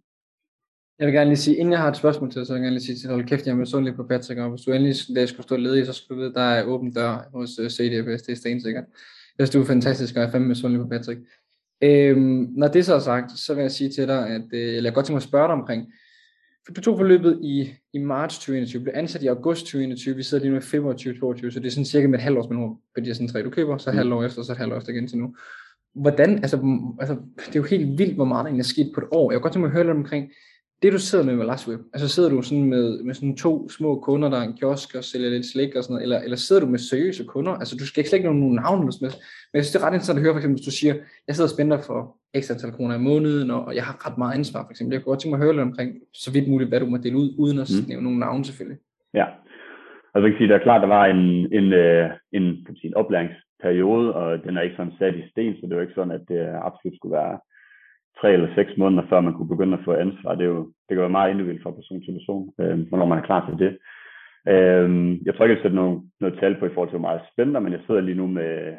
Jeg 0.99 1.07
vil 1.07 1.13
gerne 1.13 1.29
lige 1.29 1.45
sige, 1.45 1.57
inden 1.57 1.71
jeg 1.71 1.81
har 1.81 1.89
et 1.89 1.97
spørgsmål 1.97 2.31
til 2.31 2.39
dig, 2.39 2.47
så 2.47 2.53
vil 2.53 2.59
jeg 2.59 2.65
gerne 2.65 2.75
lige 2.75 2.85
sige 2.85 2.95
til 2.95 3.09
hold 3.09 3.27
kæft, 3.27 3.45
jeg 3.45 3.53
er 3.53 3.81
lidt 3.81 3.95
på 3.95 4.07
Patrick, 4.07 4.39
og 4.39 4.49
hvis 4.49 4.61
du 4.61 4.71
endelig 4.71 4.95
dag 5.15 5.27
skulle 5.27 5.43
stå 5.43 5.55
ledig, 5.57 5.85
så 5.85 5.93
skulle 5.93 6.17
du 6.17 6.21
vide, 6.21 6.33
der 6.33 6.47
er 6.57 6.63
åben 6.63 6.93
dør 6.93 7.29
hos 7.33 7.49
øh, 7.61 7.69
CDFS, 7.69 8.21
det 8.21 8.31
er 8.31 8.41
stensikkert. 8.43 8.85
Jeg 9.37 9.47
synes, 9.47 9.55
du 9.55 9.61
er 9.61 9.73
fantastisk, 9.75 10.15
og 10.15 10.21
jeg 10.21 10.27
er 10.27 10.31
fandme 10.31 10.53
lidt 10.53 10.81
på 10.81 10.87
Patrick. 10.87 11.19
Øhm, 11.81 12.47
når 12.57 12.67
det 12.67 12.85
så 12.85 12.95
er 12.95 12.99
sagt, 12.99 13.31
så 13.31 13.53
vil 13.53 13.61
jeg 13.61 13.71
sige 13.71 13.89
til 13.89 14.07
dig, 14.07 14.29
at 14.29 14.47
øh, 14.53 14.83
jeg 14.83 14.93
godt 14.93 15.05
tænke 15.05 15.15
mig 15.15 15.25
at 15.25 15.29
spørge 15.31 15.47
dig 15.47 15.53
omkring, 15.53 15.93
tog 16.73 16.97
forløbet 16.97 17.39
i, 17.43 17.73
i 17.93 17.97
marts 17.97 18.35
2021, 18.37 18.83
blev 18.83 18.93
ansat 18.97 19.23
i 19.23 19.27
august 19.27 19.61
2021, 19.61 20.15
vi 20.15 20.23
sidder 20.23 20.43
lige 20.43 20.51
nu 20.51 20.57
i 20.57 20.61
februar 20.61 20.93
2022, 20.93 21.51
så 21.51 21.59
det 21.59 21.67
er 21.67 21.71
sådan 21.71 21.85
cirka 21.85 22.07
med 22.07 22.19
et 22.19 22.23
halvt 22.23 22.37
års 22.37 22.49
mellemrum 22.49 22.77
på 22.95 22.99
de 22.99 23.05
her 23.05 23.13
sådan 23.13 23.27
tre, 23.27 23.43
du 23.43 23.49
køber, 23.49 23.77
så 23.77 23.89
et 23.89 23.93
mm. 23.93 23.97
halvt 23.97 24.13
år 24.13 24.23
efter, 24.23 24.43
så 24.43 24.51
et 24.51 24.57
halvt 24.57 24.73
år 24.73 24.77
efter 24.77 24.93
igen 24.93 25.07
til 25.07 25.17
nu. 25.17 25.35
Hvordan, 25.95 26.37
altså, 26.37 26.57
altså, 26.99 27.15
det 27.37 27.55
er 27.55 27.59
jo 27.59 27.63
helt 27.63 27.97
vildt, 27.97 28.15
hvor 28.15 28.25
meget 28.25 28.43
der 28.43 28.47
egentlig 28.47 28.63
er 28.63 28.73
sket 28.73 28.91
på 28.95 29.01
et 29.01 29.07
år. 29.11 29.31
Jeg 29.31 29.37
kunne 29.37 29.43
godt 29.43 29.53
tænke 29.53 29.61
mig 29.61 29.67
at 29.67 29.73
høre 29.73 29.83
lidt 29.83 29.97
omkring, 29.97 30.31
det 30.81 30.93
du 30.93 30.99
sidder 30.99 31.25
med 31.25 31.35
med 31.35 31.45
Last 31.45 31.67
Web, 31.67 31.79
altså 31.93 32.07
sidder 32.09 32.29
du 32.29 32.41
sådan 32.41 32.63
med, 32.63 33.03
med 33.03 33.13
sådan 33.13 33.35
to 33.35 33.69
små 33.69 33.99
kunder, 33.99 34.29
der 34.29 34.37
er 34.37 34.47
en 34.47 34.57
kiosk 34.57 34.95
og 34.95 35.03
sælger 35.03 35.29
lidt 35.29 35.45
slik 35.45 35.75
og 35.75 35.83
sådan 35.83 35.93
noget, 35.93 36.03
eller, 36.03 36.19
eller 36.19 36.37
sidder 36.37 36.61
du 36.61 36.67
med 36.67 36.79
seriøse 36.79 37.23
kunder? 37.25 37.51
Altså 37.51 37.75
du 37.79 37.85
skal 37.85 37.99
ikke 37.99 38.09
slet 38.09 38.19
ikke 38.19 38.33
nogen 38.33 38.55
navn, 38.55 38.79
men 38.79 38.89
jeg 39.53 39.63
synes, 39.63 39.71
det 39.71 39.81
er 39.81 39.85
ret 39.85 39.93
interessant 39.93 40.19
at 40.19 40.23
høre, 40.23 40.33
for 40.33 40.39
eksempel, 40.39 40.57
hvis 40.57 40.69
du 40.71 40.75
siger, 40.79 40.93
jeg 41.27 41.35
sidder 41.35 41.49
og 41.49 41.55
spænder 41.55 41.77
for 41.89 41.99
ekstra 42.37 42.53
antal 42.53 42.71
kroner 42.77 42.95
i 42.95 43.05
måneden, 43.09 43.51
og 43.51 43.75
jeg 43.77 43.83
har 43.89 43.95
ret 44.05 44.17
meget 44.17 44.37
ansvar, 44.39 44.61
for 44.63 44.71
eksempel. 44.71 44.93
Jeg 44.93 45.01
kunne 45.01 45.11
godt 45.11 45.19
tænke 45.21 45.33
mig 45.33 45.39
at 45.39 45.45
høre 45.45 45.55
lidt 45.55 45.69
omkring, 45.69 45.89
så 46.23 46.29
vidt 46.33 46.47
muligt, 46.51 46.69
hvad 46.69 46.79
du 46.79 46.85
må 46.85 46.97
dele 46.97 47.17
ud, 47.23 47.29
uden 47.43 47.57
at 47.63 47.69
mm. 47.71 47.87
nævne 47.89 48.05
nogle 48.07 48.19
navne 48.25 48.45
selvfølgelig. 48.45 48.79
Ja, 49.19 49.27
altså 50.13 50.25
jeg 50.25 50.31
kan 50.31 50.39
sige, 50.39 50.49
det 50.49 50.55
er 50.55 50.67
klart, 50.67 50.85
der 50.85 50.91
var 50.97 51.05
en, 51.15 51.23
en, 51.59 51.67
øh, 51.83 52.05
en, 52.37 52.45
kan 52.63 52.71
man 52.71 52.79
sige, 52.81 52.91
en 52.91 52.99
oplæringsperiode, 53.01 54.07
og 54.19 54.27
den 54.45 54.57
er 54.57 54.61
ikke 54.61 54.79
sådan 54.79 54.97
sat 54.99 55.15
i 55.21 55.29
sten, 55.31 55.53
så 55.55 55.61
det 55.61 55.71
er 55.71 55.79
jo 55.79 55.85
ikke 55.87 55.99
sådan, 55.99 56.17
at 56.17 56.25
det 56.31 56.39
absolut 56.69 56.97
skulle 56.97 57.17
være 57.21 57.35
tre 58.19 58.33
eller 58.33 58.55
seks 58.55 58.71
måneder, 58.77 59.03
før 59.09 59.21
man 59.21 59.33
kunne 59.33 59.47
begynde 59.47 59.77
at 59.77 59.85
få 59.85 59.93
ansvar. 59.93 60.35
Det, 60.35 60.43
er 60.43 60.53
jo, 60.55 60.63
det 60.65 60.91
kan 60.95 61.05
være 61.05 61.17
meget 61.17 61.31
individuelt 61.31 61.63
fra 61.63 61.71
person 61.71 62.01
til 62.01 62.13
person, 62.19 62.53
øh, 62.59 62.87
hvornår 62.87 63.05
man 63.05 63.17
er 63.17 63.25
klar 63.29 63.49
til 63.49 63.57
det. 63.63 63.71
Øh, 64.53 64.87
jeg 65.25 65.35
tror 65.35 65.45
ikke, 65.45 65.55
jeg 65.55 65.63
sætte 65.63 65.75
noget, 65.75 66.01
noget 66.19 66.39
tal 66.39 66.59
på 66.59 66.65
i 66.65 66.73
forhold 66.73 66.89
til, 66.89 66.97
hvor 66.97 67.07
meget 67.07 67.29
spændende, 67.31 67.61
men 67.61 67.73
jeg 67.73 67.81
sidder 67.85 68.01
lige 68.01 68.21
nu 68.21 68.27
med 68.27 68.77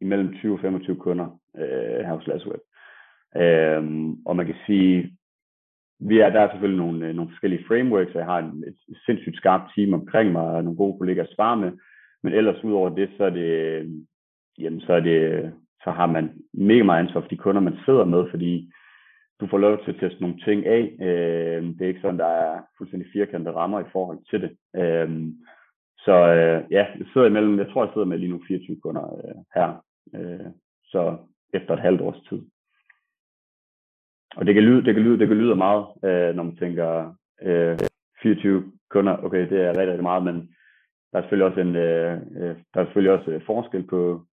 imellem 0.00 0.34
20 0.34 0.52
og 0.52 0.60
25 0.60 0.96
kunder 0.96 1.28
øh, 1.56 2.00
her 2.06 2.14
hos 2.14 2.26
Lasweb. 2.26 2.62
Øh, 3.42 3.82
og 4.26 4.36
man 4.36 4.46
kan 4.46 4.58
sige, 4.66 5.16
vi 6.00 6.18
er, 6.18 6.30
der 6.30 6.40
er 6.40 6.50
selvfølgelig 6.50 6.86
nogle, 6.86 7.08
øh, 7.08 7.14
nogle 7.14 7.30
forskellige 7.30 7.64
frameworks, 7.68 8.14
og 8.14 8.18
jeg 8.18 8.26
har 8.26 8.38
et, 8.38 8.74
et 8.88 8.96
sindssygt 9.06 9.36
skarpt 9.36 9.72
team 9.74 9.94
omkring 9.94 10.32
mig, 10.32 10.42
og 10.42 10.64
nogle 10.64 10.76
gode 10.76 10.98
kollegaer 10.98 11.24
at 11.24 11.32
spare 11.32 11.56
med. 11.56 11.72
Men 12.22 12.32
ellers 12.32 12.64
udover 12.64 12.88
det, 12.88 13.10
så 13.16 13.24
er 13.24 13.30
det, 13.30 13.50
øhm, 13.50 14.06
jamen, 14.58 14.80
så 14.80 14.92
er 14.92 15.00
det 15.00 15.52
så 15.86 15.90
har 15.90 16.06
man 16.06 16.24
mega 16.52 16.82
meget 16.82 17.02
ansvar 17.04 17.20
for 17.20 17.28
de 17.28 17.36
kunder, 17.36 17.60
man 17.60 17.78
sidder 17.84 18.04
med, 18.04 18.30
fordi 18.30 18.72
du 19.40 19.46
får 19.46 19.58
lov 19.58 19.84
til 19.84 19.92
at 19.92 20.00
teste 20.00 20.20
nogle 20.20 20.38
ting 20.46 20.66
af. 20.66 20.82
Øh, 21.06 21.62
det 21.74 21.80
er 21.82 21.88
ikke 21.88 22.00
sådan, 22.00 22.18
der 22.18 22.26
er 22.26 22.62
fuldstændig 22.78 23.08
firkantede 23.12 23.54
rammer 23.54 23.80
i 23.80 23.90
forhold 23.92 24.18
til 24.30 24.40
det. 24.42 24.50
Øh, 24.80 25.08
så 25.98 26.14
øh, 26.36 26.58
ja, 26.70 26.84
jeg 26.98 27.06
sidder 27.12 27.26
imellem, 27.26 27.58
jeg 27.58 27.68
tror, 27.68 27.84
jeg 27.84 27.92
sidder 27.92 28.06
med 28.06 28.18
lige 28.18 28.32
nu 28.32 28.40
24 28.48 28.80
kunder 28.80 29.04
øh, 29.24 29.34
her. 29.54 29.84
Øh, 30.14 30.50
så 30.84 31.16
efter 31.54 31.74
et 31.74 31.80
halvt 31.80 32.00
års 32.00 32.20
tid. 32.28 32.42
Og 34.36 34.46
det 34.46 34.54
kan 34.54 34.62
lyde, 34.62 34.84
det 34.84 34.94
kan 34.94 35.02
lyde, 35.02 35.18
det 35.18 35.28
kan 35.28 35.36
lyde 35.36 35.56
meget, 35.56 35.86
øh, 36.04 36.34
når 36.36 36.42
man 36.42 36.56
tænker 36.56 37.14
øh, 37.42 37.78
24 38.22 38.72
kunder, 38.90 39.16
okay, 39.24 39.50
det 39.50 39.60
er 39.60 39.68
rigtig, 39.68 39.88
rigtig 39.88 40.02
meget, 40.02 40.24
men 40.24 40.36
der 41.12 41.18
er 41.18 41.22
selvfølgelig 41.22 41.46
også 41.46 41.60
en, 41.60 41.76
øh, 41.76 42.20
øh 42.40 42.56
der 42.74 42.80
er 42.80 42.84
selvfølgelig 42.84 43.12
også 43.12 43.30
øh, 43.30 43.42
forskel 43.46 43.82
på, 43.82 44.26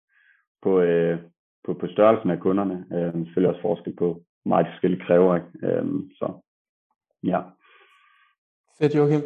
på, 0.64 0.82
øh, 0.82 1.20
på, 1.66 1.74
på 1.74 1.88
størrelsen 1.88 2.30
af 2.30 2.40
kunderne. 2.40 2.86
Øh, 2.94 3.14
selvfølgelig 3.26 3.50
også 3.50 3.62
forskel 3.62 3.96
på, 3.96 4.06
hvor 4.42 4.50
meget 4.50 4.66
de 4.66 4.72
forskellige 4.72 5.06
kræver. 5.08 5.36
Ikke? 5.36 5.68
Øh, 5.68 5.86
så 6.20 6.28
ja. 7.24 7.42
Fedt, 8.80 8.96
Joachim. 8.96 9.22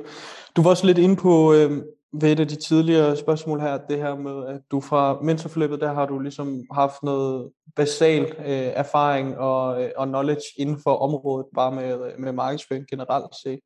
Du 0.55 0.61
var 0.63 0.69
også 0.69 0.85
lidt 0.85 0.97
inde 0.97 1.15
på 1.15 1.53
øh, 1.53 1.71
ved 2.13 2.31
et 2.31 2.39
af 2.39 2.47
de 2.47 2.55
tidligere 2.55 3.17
spørgsmål 3.17 3.59
her, 3.59 3.77
det 3.77 3.97
her 3.97 4.15
med, 4.15 4.45
at 4.47 4.61
du 4.71 4.81
fra 4.81 5.21
mentorforløbet, 5.21 5.81
der 5.81 5.93
har 5.93 6.05
du 6.05 6.19
ligesom 6.19 6.63
haft 6.71 7.03
noget 7.03 7.51
basal 7.75 8.21
øh, 8.21 8.71
erfaring 8.83 9.37
og, 9.37 9.83
øh, 9.83 9.89
og 9.97 10.07
knowledge 10.07 10.47
inden 10.57 10.79
for 10.83 10.95
området, 10.95 11.47
bare 11.55 11.71
med, 11.71 11.93
øh, 11.93 12.19
med 12.19 12.31
markedsføring 12.31 12.87
generelt 12.87 13.35
set. 13.43 13.59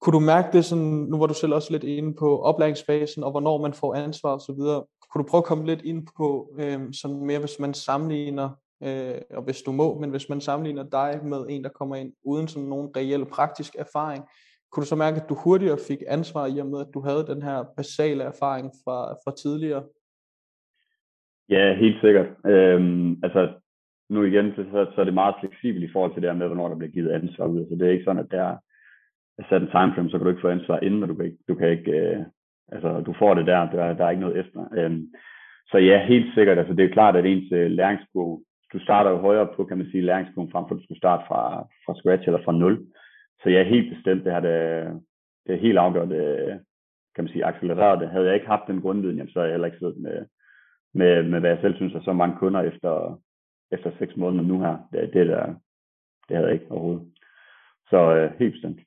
Kunne 0.00 0.12
du 0.12 0.20
mærke 0.20 0.48
det 0.52 0.64
sådan, 0.64 1.06
nu 1.10 1.18
var 1.18 1.26
du 1.26 1.34
selv 1.34 1.54
også 1.54 1.72
lidt 1.72 1.84
inde 1.84 2.14
på 2.14 2.40
oplæringsfasen, 2.40 3.24
og 3.24 3.30
hvornår 3.30 3.62
man 3.62 3.72
får 3.72 3.94
ansvar 3.94 4.30
og 4.30 4.40
så 4.40 4.54
videre. 4.58 4.84
Kunne 5.10 5.24
du 5.24 5.28
prøve 5.30 5.40
at 5.40 5.44
komme 5.44 5.66
lidt 5.66 5.82
ind 5.82 6.06
på, 6.16 6.54
øh, 6.58 6.80
sådan 6.92 7.26
mere 7.26 7.38
hvis 7.38 7.60
man 7.60 7.74
sammenligner, 7.74 8.48
øh, 8.82 9.20
og 9.30 9.42
hvis 9.42 9.62
du 9.62 9.72
må, 9.72 9.98
men 9.98 10.10
hvis 10.10 10.28
man 10.28 10.40
sammenligner 10.40 10.82
dig 10.82 11.20
med 11.24 11.46
en, 11.48 11.64
der 11.64 11.70
kommer 11.70 11.96
ind 11.96 12.12
uden 12.24 12.48
sådan 12.48 12.68
nogen 12.68 12.90
reel 12.96 13.24
praktisk 13.24 13.76
erfaring, 13.78 14.24
kunne 14.72 14.82
du 14.84 14.86
så 14.86 14.96
mærke, 14.96 15.20
at 15.20 15.28
du 15.28 15.34
hurtigere 15.34 15.78
fik 15.88 16.02
ansvar 16.08 16.46
i 16.46 16.58
og 16.58 16.66
med, 16.66 16.80
at 16.80 16.94
du 16.94 17.00
havde 17.00 17.26
den 17.26 17.42
her 17.42 17.64
basale 17.76 18.24
erfaring 18.24 18.70
fra, 18.84 19.12
fra 19.12 19.32
tidligere? 19.42 19.84
Ja, 21.48 21.74
helt 21.74 22.00
sikkert. 22.00 22.26
Øhm, 22.46 23.10
altså, 23.22 23.52
nu 24.10 24.24
igen, 24.24 24.52
så, 24.56 24.86
så 24.94 25.00
er 25.00 25.04
det 25.04 25.14
meget 25.14 25.34
fleksibelt 25.40 25.84
i 25.84 25.92
forhold 25.92 26.12
til 26.14 26.22
det 26.22 26.30
her 26.30 26.38
med, 26.38 26.46
hvornår 26.46 26.68
der 26.68 26.76
bliver 26.76 26.92
givet 26.92 27.10
ansvar 27.10 27.46
ud. 27.46 27.66
Så 27.68 27.74
det 27.74 27.86
er 27.86 27.92
ikke 27.92 28.04
sådan, 28.04 28.24
at 28.24 28.30
der 28.30 28.42
er 28.42 28.56
sat 29.48 29.62
en 29.62 29.68
timeframe, 29.68 30.10
så 30.10 30.18
kan 30.18 30.24
du 30.24 30.30
ikke 30.30 30.46
få 30.46 30.48
ansvar 30.48 30.78
inden, 30.78 31.02
og 31.02 31.08
du 31.08 31.14
kan 31.14 31.24
ikke, 31.24 31.38
du 31.48 31.54
kan 31.54 31.70
ikke 31.70 31.90
øh, 31.90 32.24
altså, 32.72 33.00
du 33.00 33.14
får 33.18 33.34
det 33.34 33.46
der, 33.46 33.70
der, 33.70 33.94
der 33.94 34.04
er 34.04 34.10
ikke 34.10 34.20
noget 34.26 34.40
efter. 34.40 34.68
Øhm, 34.78 35.06
så 35.70 35.78
ja, 35.78 36.06
helt 36.06 36.34
sikkert, 36.34 36.58
altså 36.58 36.74
det 36.74 36.84
er 36.84 36.94
klart, 36.94 37.16
at 37.16 37.26
ens 37.26 37.52
øh, 37.52 37.70
læringskurve, 37.70 38.44
du 38.72 38.78
starter 38.78 39.10
jo 39.10 39.16
højere 39.16 39.48
på, 39.56 39.64
kan 39.64 39.78
man 39.78 39.90
sige, 39.90 40.02
læringskurven, 40.02 40.50
frem 40.50 40.64
for 40.68 40.74
at 40.74 40.78
du 40.78 40.84
skulle 40.84 40.98
starte 40.98 41.24
fra, 41.28 41.66
fra 41.86 41.94
scratch 41.94 42.28
eller 42.28 42.44
fra 42.44 42.52
nul. 42.52 42.86
Så 43.42 43.48
ja, 43.50 43.62
helt 43.62 43.94
bestemt, 43.94 44.24
det 44.24 44.32
har 44.32 44.40
det, 44.40 44.58
det 45.46 45.54
er 45.54 45.60
helt 45.60 45.78
afgjort, 45.78 46.12
øh, 46.12 46.54
kan 47.14 47.24
man 47.24 47.28
sige, 47.28 47.44
accelereret 47.44 48.00
det. 48.00 48.10
Havde 48.10 48.26
jeg 48.26 48.34
ikke 48.34 48.46
haft 48.46 48.66
den 48.66 48.80
grundviden, 48.80 49.16
jamen, 49.16 49.32
så 49.32 49.38
havde 49.38 49.48
jeg 49.48 49.54
heller 49.54 49.66
ikke 49.66 49.78
siddet 49.78 49.96
med, 49.96 50.26
med, 50.94 51.22
med, 51.22 51.40
hvad 51.40 51.50
jeg 51.50 51.58
selv 51.60 51.76
synes 51.76 51.94
er 51.94 52.02
så 52.02 52.12
mange 52.12 52.36
kunder 52.36 52.62
efter, 52.62 53.20
efter 53.72 53.90
seks 53.98 54.16
måneder 54.16 54.44
nu 54.44 54.60
her. 54.60 54.76
Det, 54.92 55.12
det, 55.12 55.26
der, 55.26 55.46
det 56.28 56.36
havde 56.36 56.46
jeg 56.46 56.54
ikke 56.54 56.70
overhovedet. 56.70 57.12
Så 57.90 58.14
øh, 58.14 58.38
helt 58.38 58.52
bestemt. 58.52 58.80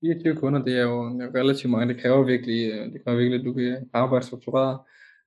24 0.00 0.36
kunder, 0.36 0.64
det 0.64 0.78
er 0.78 0.82
jo 0.82 1.02
relativt 1.34 1.70
mange. 1.70 1.94
Det 1.94 2.02
kræver 2.02 2.24
virkelig, 2.24 2.72
øh, 2.72 2.92
det 2.92 3.04
kræver 3.04 3.18
virkelig, 3.18 3.40
at 3.40 3.46
du 3.46 3.52
kan 3.52 3.88
arbejde 3.92 4.26
struktureret, 4.26 4.78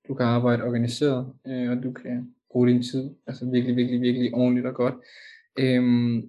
du 0.07 0.13
kan 0.13 0.25
arbejde 0.25 0.63
organiseret, 0.63 1.33
øh, 1.47 1.69
og 1.69 1.83
du 1.83 1.91
kan 1.91 2.33
bruge 2.51 2.67
din 2.67 2.83
tid, 2.83 3.09
altså 3.27 3.45
virkelig, 3.51 3.75
virkelig, 3.75 4.01
virkelig 4.01 4.33
ordentligt 4.33 4.67
og 4.67 4.75
godt. 4.75 4.95
Øhm, 5.59 6.23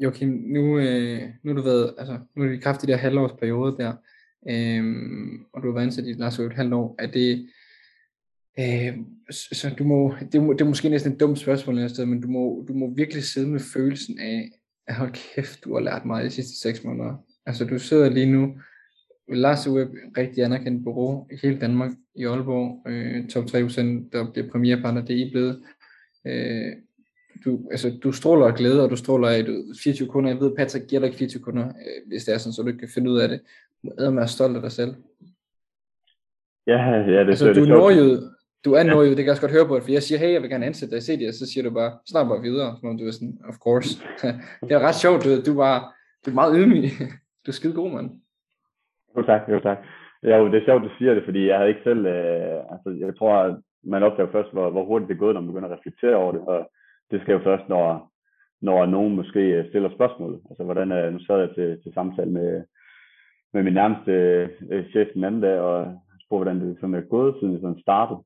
Joachim, 0.00 0.28
nu, 0.28 0.78
øh, 0.78 1.22
nu 1.42 1.50
har 1.50 1.56
du 1.56 1.62
været, 1.62 1.94
altså, 1.98 2.18
nu 2.36 2.42
er 2.42 2.48
det 2.48 2.56
i 2.56 2.80
det 2.80 2.88
der 2.88 2.96
halvårsperiode 2.96 3.76
der, 3.78 3.92
øhm, 4.48 5.44
og 5.52 5.62
du 5.62 5.68
har 5.68 5.74
været 5.74 5.86
ansat 5.86 6.06
i 6.06 6.12
Lars 6.12 6.38
et 6.38 6.52
halvt 6.52 6.74
år, 6.74 6.94
er 6.98 7.06
det, 7.06 7.48
øh, 8.58 8.98
så 9.30 9.74
du 9.78 9.84
må, 9.84 10.14
det, 10.32 10.42
må, 10.42 10.52
det 10.52 10.60
er 10.60 10.68
måske 10.68 10.88
næsten 10.88 11.12
et 11.12 11.20
dumt 11.20 11.38
spørgsmål 11.38 11.78
et 11.78 11.90
sted, 11.90 12.06
men 12.06 12.20
du 12.20 12.28
må, 12.28 12.64
du 12.68 12.72
må 12.72 12.94
virkelig 12.94 13.24
sidde 13.24 13.48
med 13.48 13.60
følelsen 13.60 14.18
af, 14.18 14.50
at 14.86 14.94
hold 14.94 15.12
kæft, 15.12 15.64
du 15.64 15.74
har 15.74 15.80
lært 15.80 16.04
mig 16.04 16.24
de 16.24 16.30
sidste 16.30 16.60
seks 16.60 16.84
måneder. 16.84 17.25
Altså 17.46 17.64
du 17.64 17.78
sidder 17.78 18.10
lige 18.10 18.32
nu 18.32 18.60
Lars 19.28 19.68
Web, 19.68 19.88
rigtig 20.16 20.44
anerkendt 20.44 20.84
bureau 20.84 21.26
i 21.32 21.36
hele 21.42 21.60
Danmark, 21.60 21.90
i 22.14 22.24
Aalborg, 22.24 22.82
øh, 22.88 23.28
top 23.28 23.46
3 23.46 23.58
der 24.12 24.30
bliver 24.32 24.50
premierpartner, 24.50 25.04
det 25.04 25.20
er 25.20 25.26
I 25.26 25.30
blevet. 25.30 25.62
Øh, 26.26 26.72
du, 27.44 27.60
altså, 27.70 27.98
du 28.02 28.12
stråler 28.12 28.46
af 28.46 28.54
glæde, 28.54 28.82
og 28.82 28.90
du 28.90 28.96
stråler 28.96 29.28
af 29.28 29.46
24 29.82 30.08
kunder. 30.08 30.30
Jeg 30.30 30.40
ved, 30.40 30.56
Patrick 30.56 30.86
giver 30.88 31.00
dig 31.00 31.06
ikke 31.06 31.18
24 31.18 31.42
kunder, 31.42 31.66
øh, 31.66 32.08
hvis 32.08 32.24
det 32.24 32.34
er 32.34 32.38
sådan, 32.38 32.52
så 32.52 32.62
du 32.62 32.68
ikke 32.68 32.78
kan 32.78 32.88
finde 32.94 33.10
ud 33.10 33.18
af 33.18 33.28
det. 33.28 33.40
Du 33.82 33.90
er 33.98 34.10
med 34.10 34.26
stolt 34.26 34.56
af 34.56 34.62
dig 34.62 34.72
selv. 34.72 34.94
Ja, 36.66 36.82
ja, 36.90 37.20
det, 37.20 37.28
altså, 37.28 37.48
det, 37.48 37.56
du 37.56 37.62
er 37.62 37.68
nordjyd, 37.68 38.22
du 38.64 38.72
er 38.72 38.82
nordjyd, 38.82 39.08
det 39.08 39.16
kan 39.16 39.24
jeg 39.24 39.30
også 39.30 39.42
godt 39.42 39.52
høre 39.52 39.66
på, 39.66 39.80
for 39.80 39.92
jeg 39.92 40.02
siger, 40.02 40.18
hey, 40.18 40.32
jeg 40.32 40.42
vil 40.42 40.50
gerne 40.50 40.66
ansætte 40.66 40.94
dig, 40.94 41.02
se 41.02 41.18
det, 41.18 41.28
og 41.28 41.34
så 41.34 41.46
siger 41.46 41.64
du 41.64 41.70
bare, 41.70 41.98
snak 42.06 42.26
bare 42.28 42.42
videre, 42.42 42.76
som 42.80 42.88
om 42.88 42.98
du 42.98 43.06
er 43.06 43.10
sådan, 43.10 43.38
of 43.48 43.56
course. 43.56 43.88
det 44.68 44.72
er 44.72 44.80
ret 44.80 44.94
sjovt, 44.94 45.24
du, 45.24 45.42
du 45.42 45.54
var, 45.54 45.94
du 46.26 46.30
er 46.30 46.34
meget 46.34 46.54
ydmyg. 46.56 46.90
Du 47.46 47.50
er 47.50 47.58
skide 47.60 47.74
god, 47.74 47.90
mand. 47.90 48.10
Jo 49.16 49.22
tak, 49.22 49.48
jo 49.48 49.60
tak. 49.60 49.78
Ja, 50.22 50.44
det 50.44 50.54
er 50.54 50.64
sjovt, 50.64 50.84
du 50.84 50.90
siger 50.98 51.14
det, 51.14 51.24
fordi 51.24 51.46
jeg 51.46 51.56
havde 51.56 51.68
ikke 51.68 51.84
selv, 51.84 52.06
øh, 52.06 52.58
altså 52.72 52.88
jeg 52.98 53.16
tror, 53.18 53.34
at 53.34 53.56
man 53.84 54.02
opdager 54.02 54.32
først, 54.32 54.52
hvor, 54.52 54.70
hvor 54.70 54.84
hurtigt 54.84 55.08
det 55.08 55.14
er 55.14 55.18
gået, 55.18 55.34
når 55.34 55.40
man 55.40 55.48
begynder 55.52 55.68
at 55.68 55.78
reflektere 55.78 56.16
over 56.16 56.32
det, 56.32 56.40
og 56.40 56.70
det 57.10 57.20
skal 57.20 57.32
jo 57.32 57.38
først, 57.38 57.68
når, 57.68 58.12
når 58.60 58.86
nogen 58.86 59.16
måske 59.16 59.40
øh, 59.40 59.68
stiller 59.68 59.90
spørgsmål. 59.94 60.40
Altså 60.50 60.64
hvordan, 60.64 60.92
øh, 60.92 61.12
nu 61.12 61.18
sad 61.18 61.38
jeg 61.38 61.50
til, 61.54 61.82
til 61.82 61.92
samtale 61.94 62.30
med, 62.30 62.64
med 63.52 63.62
min 63.62 63.72
nærmeste 63.72 64.12
øh, 64.70 64.90
chef 64.90 65.08
den 65.14 65.24
anden 65.24 65.40
dag, 65.40 65.58
og 65.60 66.00
spurgte, 66.24 66.44
hvordan 66.44 66.68
det 66.68 66.76
sådan 66.80 66.94
er 66.94 67.00
gået, 67.00 67.34
siden 67.34 67.52
jeg 67.52 67.60
sådan 67.60 67.80
startede. 67.80 68.20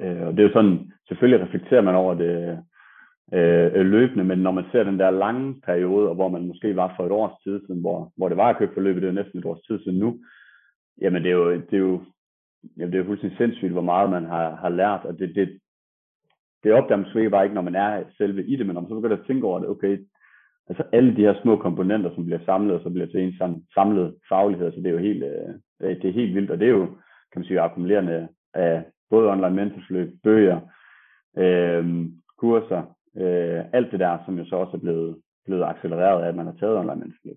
Øh, 0.00 0.26
og 0.26 0.32
det 0.32 0.38
er 0.38 0.48
jo 0.48 0.52
sådan, 0.52 0.92
selvfølgelig 1.08 1.46
reflekterer 1.46 1.82
man 1.82 1.94
over 1.94 2.14
det, 2.14 2.62
Øh, 3.34 3.70
øh, 3.74 3.86
løbende, 3.86 4.24
men 4.24 4.38
når 4.38 4.50
man 4.50 4.64
ser 4.72 4.84
den 4.84 4.98
der 4.98 5.10
lange 5.10 5.60
periode, 5.66 6.14
hvor 6.14 6.28
man 6.28 6.46
måske 6.46 6.76
var 6.76 6.94
for 6.96 7.06
et 7.06 7.12
års 7.12 7.42
tid 7.42 7.60
siden, 7.66 7.80
hvor, 7.80 8.12
hvor 8.16 8.28
det 8.28 8.36
var 8.36 8.48
at 8.48 8.58
købe 8.58 8.74
forløbet, 8.74 9.02
det 9.02 9.08
er 9.08 9.12
næsten 9.12 9.38
et 9.38 9.44
års 9.44 9.62
tid 9.66 9.78
siden 9.78 9.98
nu, 9.98 10.20
jamen 11.00 11.22
det 11.22 11.30
er 11.30 11.34
jo, 11.34 11.52
det 11.52 11.72
er 11.72 11.78
jo, 11.78 12.00
jamen 12.76 12.92
det 12.92 12.98
er 12.98 13.02
jo 13.02 13.08
fuldstændig 13.08 13.38
sindssygt, 13.38 13.72
hvor 13.72 13.88
meget 13.92 14.10
man 14.10 14.24
har, 14.24 14.56
har 14.56 14.68
lært, 14.68 15.00
og 15.04 15.18
det, 15.18 15.34
det, 15.34 15.58
det 16.64 16.72
opdager 16.72 16.96
man 16.96 17.06
måske 17.06 17.30
bare 17.30 17.44
ikke, 17.44 17.54
når 17.54 17.62
man 17.62 17.74
er 17.74 18.04
selve 18.18 18.44
i 18.46 18.56
det, 18.56 18.66
men 18.66 18.74
når 18.74 18.80
man 18.80 18.88
så 18.88 18.94
begynder 18.94 19.16
at 19.16 19.26
tænke 19.26 19.46
over 19.46 19.58
det, 19.58 19.68
okay, 19.68 19.98
altså 20.68 20.82
alle 20.92 21.16
de 21.16 21.26
her 21.26 21.34
små 21.42 21.56
komponenter, 21.56 22.14
som 22.14 22.24
bliver 22.24 22.44
samlet, 22.44 22.74
og 22.74 22.82
så 22.82 22.90
bliver 22.90 23.06
til 23.06 23.20
en 23.20 23.34
sådan 23.38 23.62
samlet 23.74 24.14
faglighed, 24.28 24.72
så 24.72 24.76
det 24.76 24.86
er 24.86 24.96
jo 24.98 24.98
helt, 25.08 25.24
øh, 25.24 25.96
det 25.96 26.08
er 26.08 26.12
helt 26.12 26.34
vildt, 26.34 26.50
og 26.50 26.58
det 26.58 26.66
er 26.66 26.72
jo, 26.72 26.86
kan 27.32 27.40
man 27.40 27.44
sige, 27.44 27.60
akkumulerende 27.60 28.28
af 28.54 28.84
både 29.10 29.30
online 29.30 29.56
mentorsløb, 29.56 30.12
bøger, 30.22 30.60
øh, 31.38 32.06
kurser, 32.38 32.82
øh, 33.16 33.60
alt 33.72 33.92
det 33.92 34.00
der, 34.00 34.18
som 34.24 34.38
jo 34.38 34.44
så 34.44 34.56
også 34.56 34.76
er 34.76 34.80
blevet, 34.80 35.16
blevet 35.44 35.64
accelereret 35.64 36.24
af, 36.24 36.28
at 36.28 36.34
man 36.34 36.46
har 36.46 36.56
taget 36.60 36.76
online 36.76 37.00
mentorforløb. 37.00 37.36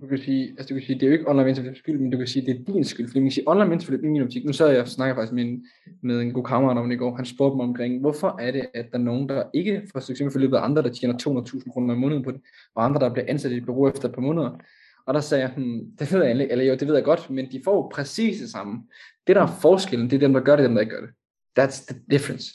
Du 0.00 0.06
kan 0.06 0.18
sige, 0.18 0.48
altså 0.58 0.68
du 0.68 0.74
kan 0.74 0.86
sige, 0.86 0.94
det 0.94 1.02
er 1.02 1.06
jo 1.06 1.12
ikke 1.12 1.28
online 1.30 1.44
mentorforløb 1.44 1.76
skyld, 1.76 1.98
men 1.98 2.10
du 2.10 2.18
kan 2.18 2.26
sige, 2.26 2.46
det 2.46 2.60
er 2.60 2.72
din 2.72 2.84
skyld, 2.84 3.08
fordi 3.08 3.20
man 3.20 3.26
kan 3.26 3.32
sige, 3.32 3.48
online 3.48 3.70
mentorforløb 3.70 4.04
i 4.04 4.06
min 4.06 4.22
optik, 4.22 4.44
nu 4.44 4.52
sad 4.52 4.70
jeg 4.70 4.80
og 4.80 4.88
snakker 4.88 5.14
faktisk 5.14 5.32
med 5.32 5.44
en, 5.44 5.66
med 6.02 6.20
en 6.20 6.32
god 6.32 6.44
kammerat 6.44 6.78
om 6.78 6.88
det 6.88 6.96
i 6.96 6.98
går, 6.98 7.16
han 7.16 7.24
spurgte 7.24 7.56
mig 7.56 7.64
omkring, 7.64 8.00
hvorfor 8.00 8.36
er 8.40 8.50
det, 8.50 8.66
at 8.74 8.86
der 8.92 8.98
er 8.98 9.02
nogen, 9.02 9.28
der 9.28 9.42
ikke 9.54 9.82
får 9.92 10.00
succes 10.00 10.24
med 10.24 10.32
forløbet, 10.32 10.56
andre, 10.56 10.82
der 10.82 10.92
tjener 10.92 11.14
200.000 11.14 11.72
kroner 11.72 11.94
om 11.94 12.00
måneden 12.00 12.24
på 12.24 12.30
det, 12.30 12.40
og 12.74 12.84
andre, 12.84 13.00
der 13.00 13.12
bliver 13.12 13.26
ansat 13.28 13.52
i 13.52 13.56
et 13.56 13.66
bureau 13.66 13.88
efter 13.88 14.08
et 14.08 14.14
par 14.14 14.22
måneder. 14.22 14.58
Og 15.06 15.14
der 15.14 15.20
sagde 15.20 15.44
jeg, 15.44 15.52
hmm, 15.56 15.80
det 15.98 16.12
ved 16.12 16.24
jeg 16.24 16.46
eller 16.50 16.64
jo, 16.64 16.74
det 16.74 16.88
ved 16.88 16.94
jeg 16.94 17.04
godt, 17.04 17.30
men 17.30 17.52
de 17.52 17.60
får 17.64 17.74
jo 17.76 17.88
præcis 17.94 18.40
det 18.40 18.50
samme. 18.50 18.82
Det, 19.26 19.36
der 19.36 19.42
er 19.42 19.58
forskellen, 19.62 20.10
det 20.10 20.16
er 20.16 20.20
dem, 20.20 20.32
der 20.32 20.40
gør 20.40 20.56
det, 20.56 20.64
dem, 20.64 20.74
der 20.74 20.80
ikke 20.80 20.94
gør 20.94 21.00
det. 21.00 21.10
That's 21.58 21.86
the 21.92 22.00
difference. 22.10 22.46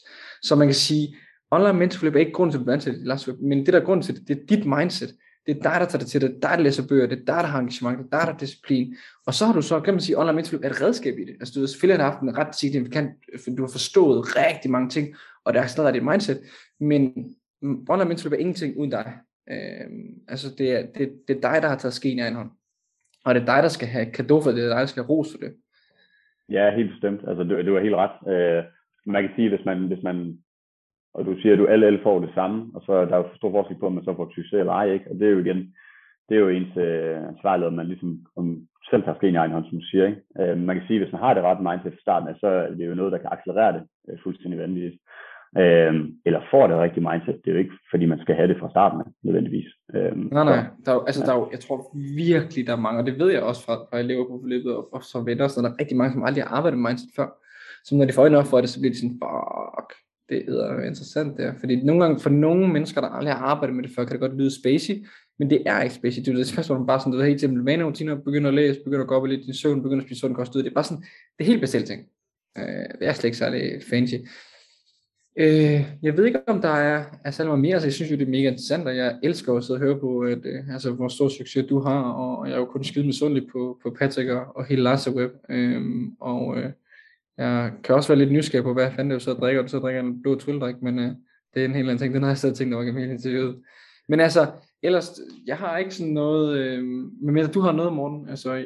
Så 0.42 0.56
man 0.56 0.68
kan 0.68 0.76
sige, 0.76 1.16
Online 1.52 1.80
mentorforløb 1.80 2.16
er 2.16 2.20
ikke 2.20 2.32
grund 2.32 2.52
til, 2.52 2.60
at 2.60 2.66
du 2.66 2.92
dit 2.92 3.08
last 3.08 3.30
men 3.42 3.66
det 3.66 3.74
der 3.74 3.80
er 3.80 3.86
grund 3.86 4.04
til 4.04 4.16
det, 4.16 4.28
det 4.28 4.42
er 4.42 4.46
dit 4.46 4.66
mindset. 4.66 5.16
Det 5.46 5.58
er 5.58 5.62
dig, 5.62 5.80
der 5.80 5.86
tager 5.86 5.98
det 5.98 6.08
til 6.08 6.22
dig, 6.22 6.30
det 6.30 6.36
er 6.36 6.50
dig, 6.50 6.58
der 6.58 6.64
læser 6.64 6.88
bøger, 6.88 7.08
det 7.08 7.20
er 7.20 7.26
dig, 7.26 7.44
der 7.44 7.50
har 7.54 7.60
engagement, 7.60 7.98
det 7.98 8.06
er 8.06 8.18
dig, 8.18 8.28
der 8.28 8.32
har 8.32 8.38
disciplin. 8.38 8.96
Og 9.28 9.34
så 9.34 9.46
har 9.46 9.54
du 9.54 9.62
så, 9.62 9.80
kan 9.80 9.94
man 9.94 10.02
sige, 10.02 10.20
online 10.20 10.34
mentorforløb 10.34 10.64
er 10.64 10.70
et 10.70 10.82
redskab 10.82 11.18
i 11.18 11.26
det. 11.26 11.36
Altså 11.40 11.54
du 11.56 11.60
har 11.60 11.68
selvfølgelig 11.68 12.06
haft 12.06 12.22
en 12.22 12.38
ret 12.38 12.56
signifikant, 12.56 13.12
du 13.58 13.62
har 13.62 13.72
forstået 13.72 14.36
rigtig 14.36 14.72
mange 14.72 14.90
ting, 14.90 15.16
og 15.46 15.54
det 15.54 15.62
er 15.62 15.66
stadig 15.68 15.94
dit 15.94 16.06
mindset, 16.06 16.40
men 16.80 17.02
online 17.90 18.10
mentorforløb 18.10 18.38
er 18.38 18.42
ingenting 18.42 18.78
uden 18.78 18.92
dig. 18.92 19.14
Øhm, 19.52 20.08
altså 20.28 20.48
det 20.58 20.72
er, 20.72 20.86
det, 20.98 21.14
det 21.28 21.36
er 21.38 21.42
dig, 21.42 21.62
der 21.62 21.68
har 21.68 21.78
taget 21.78 21.94
skeen 21.94 22.18
i 22.18 22.22
egen 22.22 22.36
hånd. 22.36 22.50
Og 23.26 23.36
det 23.36 23.42
er 23.42 23.46
dig, 23.46 23.64
der 23.64 23.70
skal 23.70 23.88
have 23.88 24.06
kado 24.06 24.42
for 24.42 24.50
det, 24.50 24.58
det 24.58 24.66
er 24.66 24.70
dig, 24.70 24.80
der 24.80 24.86
skal 24.86 25.04
have 25.04 25.10
ros 25.10 25.32
for 25.32 25.38
det. 25.38 25.54
Ja, 26.50 26.76
helt 26.76 26.90
bestemt. 26.90 27.22
Altså, 27.28 27.44
du, 27.44 27.66
du 27.66 27.74
var 27.74 27.82
helt 27.82 27.96
ret. 27.96 28.16
Øh, 28.34 28.64
man 29.06 29.24
kan 29.24 29.32
sige, 29.36 29.50
hvis 29.50 29.66
man, 29.66 29.88
hvis 29.88 30.04
man 30.04 30.38
og 31.16 31.26
du 31.26 31.34
siger, 31.42 31.54
at 31.54 31.60
du 31.60 31.66
alle, 31.66 31.88
alle 31.88 32.04
får 32.04 32.20
det 32.20 32.32
samme, 32.34 32.58
og 32.76 32.82
så 32.86 32.92
er 32.92 33.06
der 33.06 33.18
jo 33.18 33.26
stor 33.36 33.52
forskel 33.52 33.78
på, 33.80 33.86
om 33.88 33.94
man 33.94 34.04
så 34.04 34.14
får 34.16 34.32
succes 34.36 34.60
eller 34.60 34.74
ej, 34.74 34.92
ikke? 34.92 35.08
og 35.12 35.16
det 35.20 35.28
er 35.28 35.32
jo 35.32 35.40
igen, 35.40 35.62
det 36.28 36.36
er 36.36 36.42
jo 36.46 36.50
ens 36.50 36.78
øh, 36.78 37.18
ansvarlighed, 37.32 37.72
at 37.72 37.80
man 37.80 37.88
ligesom 37.88 38.12
om 38.36 38.46
selv 38.90 39.04
tager 39.04 39.18
skeen 39.18 39.34
i 39.34 39.38
egen 39.38 39.52
hånd, 39.52 39.66
som 39.66 39.80
du 39.80 39.86
siger. 39.86 40.06
Ikke? 40.08 40.22
Øh, 40.40 40.58
man 40.58 40.76
kan 40.76 40.86
sige, 40.88 40.98
at 40.98 41.04
hvis 41.04 41.14
man 41.14 41.22
har 41.22 41.34
det 41.34 41.44
rette 41.44 41.64
mindset 41.64 41.94
fra 41.94 42.06
starten 42.06 42.28
af, 42.30 42.36
så 42.40 42.48
er 42.48 42.70
det 42.78 42.88
jo 42.88 42.96
noget, 42.96 43.12
der 43.12 43.18
kan 43.18 43.34
accelerere 43.36 43.74
det 43.78 43.84
øh, 44.10 44.18
fuldstændig 44.24 44.60
vanvittigt. 44.60 44.98
Øh, 45.62 45.94
eller 46.28 46.42
får 46.52 46.68
det 46.68 46.78
rigtige 46.86 47.08
mindset. 47.10 47.42
Det 47.42 47.50
er 47.50 47.56
jo 47.56 47.64
ikke, 47.64 47.78
fordi 47.92 48.06
man 48.06 48.20
skal 48.24 48.36
have 48.36 48.50
det 48.52 48.58
fra 48.60 48.70
starten 48.76 49.00
af, 49.02 49.10
nødvendigvis. 49.24 49.70
Øh, 49.96 50.14
nej, 50.36 50.44
nej. 50.52 50.60
Der 50.86 50.92
er, 50.96 51.00
altså, 51.10 51.22
ja. 51.22 51.26
der 51.26 51.34
er 51.34 51.40
jo, 51.40 51.48
jeg 51.56 51.60
tror 51.60 51.78
virkelig, 52.26 52.68
der 52.68 52.74
er 52.74 52.86
mange, 52.86 53.00
og 53.02 53.06
det 53.06 53.20
ved 53.20 53.30
jeg 53.32 53.44
også 53.50 53.62
fra, 53.66 53.76
fra 53.90 54.00
elever 54.00 54.26
på 54.28 54.40
forløbet, 54.42 54.72
og, 54.78 54.94
og 54.96 55.02
så 55.04 55.18
venner, 55.28 55.48
så 55.48 55.62
der 55.62 55.70
er 55.70 55.80
rigtig 55.82 55.98
mange, 55.98 56.14
som 56.14 56.24
aldrig 56.24 56.44
har 56.44 56.56
arbejdet 56.58 56.80
med 56.80 56.90
mindset 56.90 57.12
før. 57.16 57.30
Så 57.86 57.96
når 57.96 58.06
de 58.06 58.14
får 58.14 58.22
øjnene 58.22 58.42
op 58.42 58.52
for 58.52 58.62
det, 58.62 58.70
så 58.70 58.80
bliver 58.80 58.94
de 58.94 59.00
sådan, 59.00 59.20
fuck, 59.24 59.90
det 60.30 60.44
er 60.48 60.84
interessant 60.84 61.38
der, 61.38 61.54
fordi 61.60 61.76
nogle 61.76 62.04
gange 62.04 62.20
for 62.20 62.30
nogle 62.30 62.68
mennesker, 62.74 63.02
der 63.02 63.08
aldrig 63.08 63.34
har 63.34 63.46
arbejdet 63.46 63.76
med 63.76 63.84
det 63.84 63.92
før, 63.96 64.04
kan 64.04 64.12
det 64.12 64.20
godt 64.20 64.38
lyde 64.38 64.60
spacey, 64.60 65.06
men 65.40 65.50
det 65.50 65.64
er 65.66 65.82
ikke 65.82 65.96
spacey. 65.96 66.22
Det 66.22 66.40
er 66.40 66.44
spørgsmål, 66.44 66.88
bare 66.88 67.00
sådan, 67.00 67.14
du 67.14 67.20
er 67.20 67.26
helt 67.26 67.40
simpelt 67.40 67.66
vanerutiner, 67.66 68.16
begynder 68.16 68.48
at 68.48 68.54
læse, 68.54 68.80
begynder 68.84 69.02
at 69.02 69.08
gå 69.08 69.16
op 69.16 69.26
i 69.26 69.30
lidt 69.30 69.46
din 69.46 69.54
søvn, 69.54 69.82
begynder 69.82 70.04
at 70.04 70.08
spise 70.08 70.20
sund 70.20 70.36
kost 70.36 70.56
ud. 70.56 70.64
Det 70.64 70.70
er 70.70 70.74
bare 70.74 70.84
sådan, 70.84 71.04
det 71.38 71.44
er 71.44 71.46
helt 71.46 71.62
basale 71.62 71.86
ting. 71.86 72.02
Øh, 72.58 72.64
det 73.00 73.08
er 73.08 73.14
slet 73.14 73.24
ikke 73.24 73.38
særlig 73.38 73.82
fancy. 73.90 74.16
Øh, 75.40 75.86
jeg 76.04 76.18
ved 76.18 76.26
ikke, 76.26 76.50
om 76.50 76.62
der 76.62 76.70
er, 76.70 77.04
er 77.26 77.32
særlig 77.32 77.60
mere, 77.60 77.74
altså 77.74 77.88
jeg 77.88 77.94
synes 77.94 78.12
jo, 78.12 78.16
det 78.16 78.28
er 78.28 78.32
mega 78.32 78.48
interessant, 78.48 78.88
og 78.88 78.98
jeg 78.98 79.20
elsker 79.24 79.54
at 79.54 79.64
sidde 79.64 79.78
og 79.78 79.82
høre 79.82 80.00
på, 80.00 80.20
at, 80.20 80.40
øh, 80.46 80.74
altså, 80.74 80.92
hvor 80.92 81.08
stor 81.08 81.30
succes 81.30 81.66
du 81.70 81.80
har, 81.80 82.02
og 82.02 82.48
jeg 82.48 82.54
er 82.54 82.60
jo 82.60 82.66
kun 82.66 82.84
skide 82.84 83.06
misundelig 83.06 83.48
på, 83.52 83.80
på 83.84 83.96
Patrick 84.00 84.30
og, 84.30 84.46
og 84.56 84.66
hele 84.66 84.82
Lars 84.82 85.10
Web, 85.10 85.32
øh, 85.50 85.82
og 86.20 86.58
øh, 86.58 86.70
jeg 87.38 87.72
kan 87.84 87.96
også 87.96 88.08
være 88.08 88.18
lidt 88.18 88.32
nysgerrig 88.32 88.64
på, 88.64 88.74
hvad 88.74 88.92
fanden 88.92 89.12
det 89.12 89.22
så 89.22 89.34
drikker, 89.34 89.64
og 89.64 89.70
så 89.70 89.80
drikker 89.80 90.02
en 90.02 90.22
blå 90.22 90.36
trylledrik, 90.36 90.82
men 90.82 91.00
øh, 91.00 91.12
det 91.54 91.62
er 91.62 91.66
en 91.66 91.76
helt 91.76 91.90
anden 91.90 91.98
ting. 91.98 92.14
Den 92.14 92.24
har 92.24 92.30
jeg 92.30 92.38
stadig 92.38 92.56
tænkt 92.56 92.74
over 92.74 92.84
gennem 92.84 93.02
hele 93.02 93.14
interviewet. 93.14 93.62
Men 94.08 94.20
altså, 94.20 94.52
ellers, 94.84 95.20
jeg 95.46 95.58
har 95.58 95.78
ikke 95.78 95.96
sådan 95.96 96.14
noget, 96.14 96.58
øh, 96.58 96.84
men 97.22 97.52
du 97.52 97.60
har 97.60 97.72
noget, 97.72 97.94
morgen. 97.94 98.30
altså... 98.30 98.66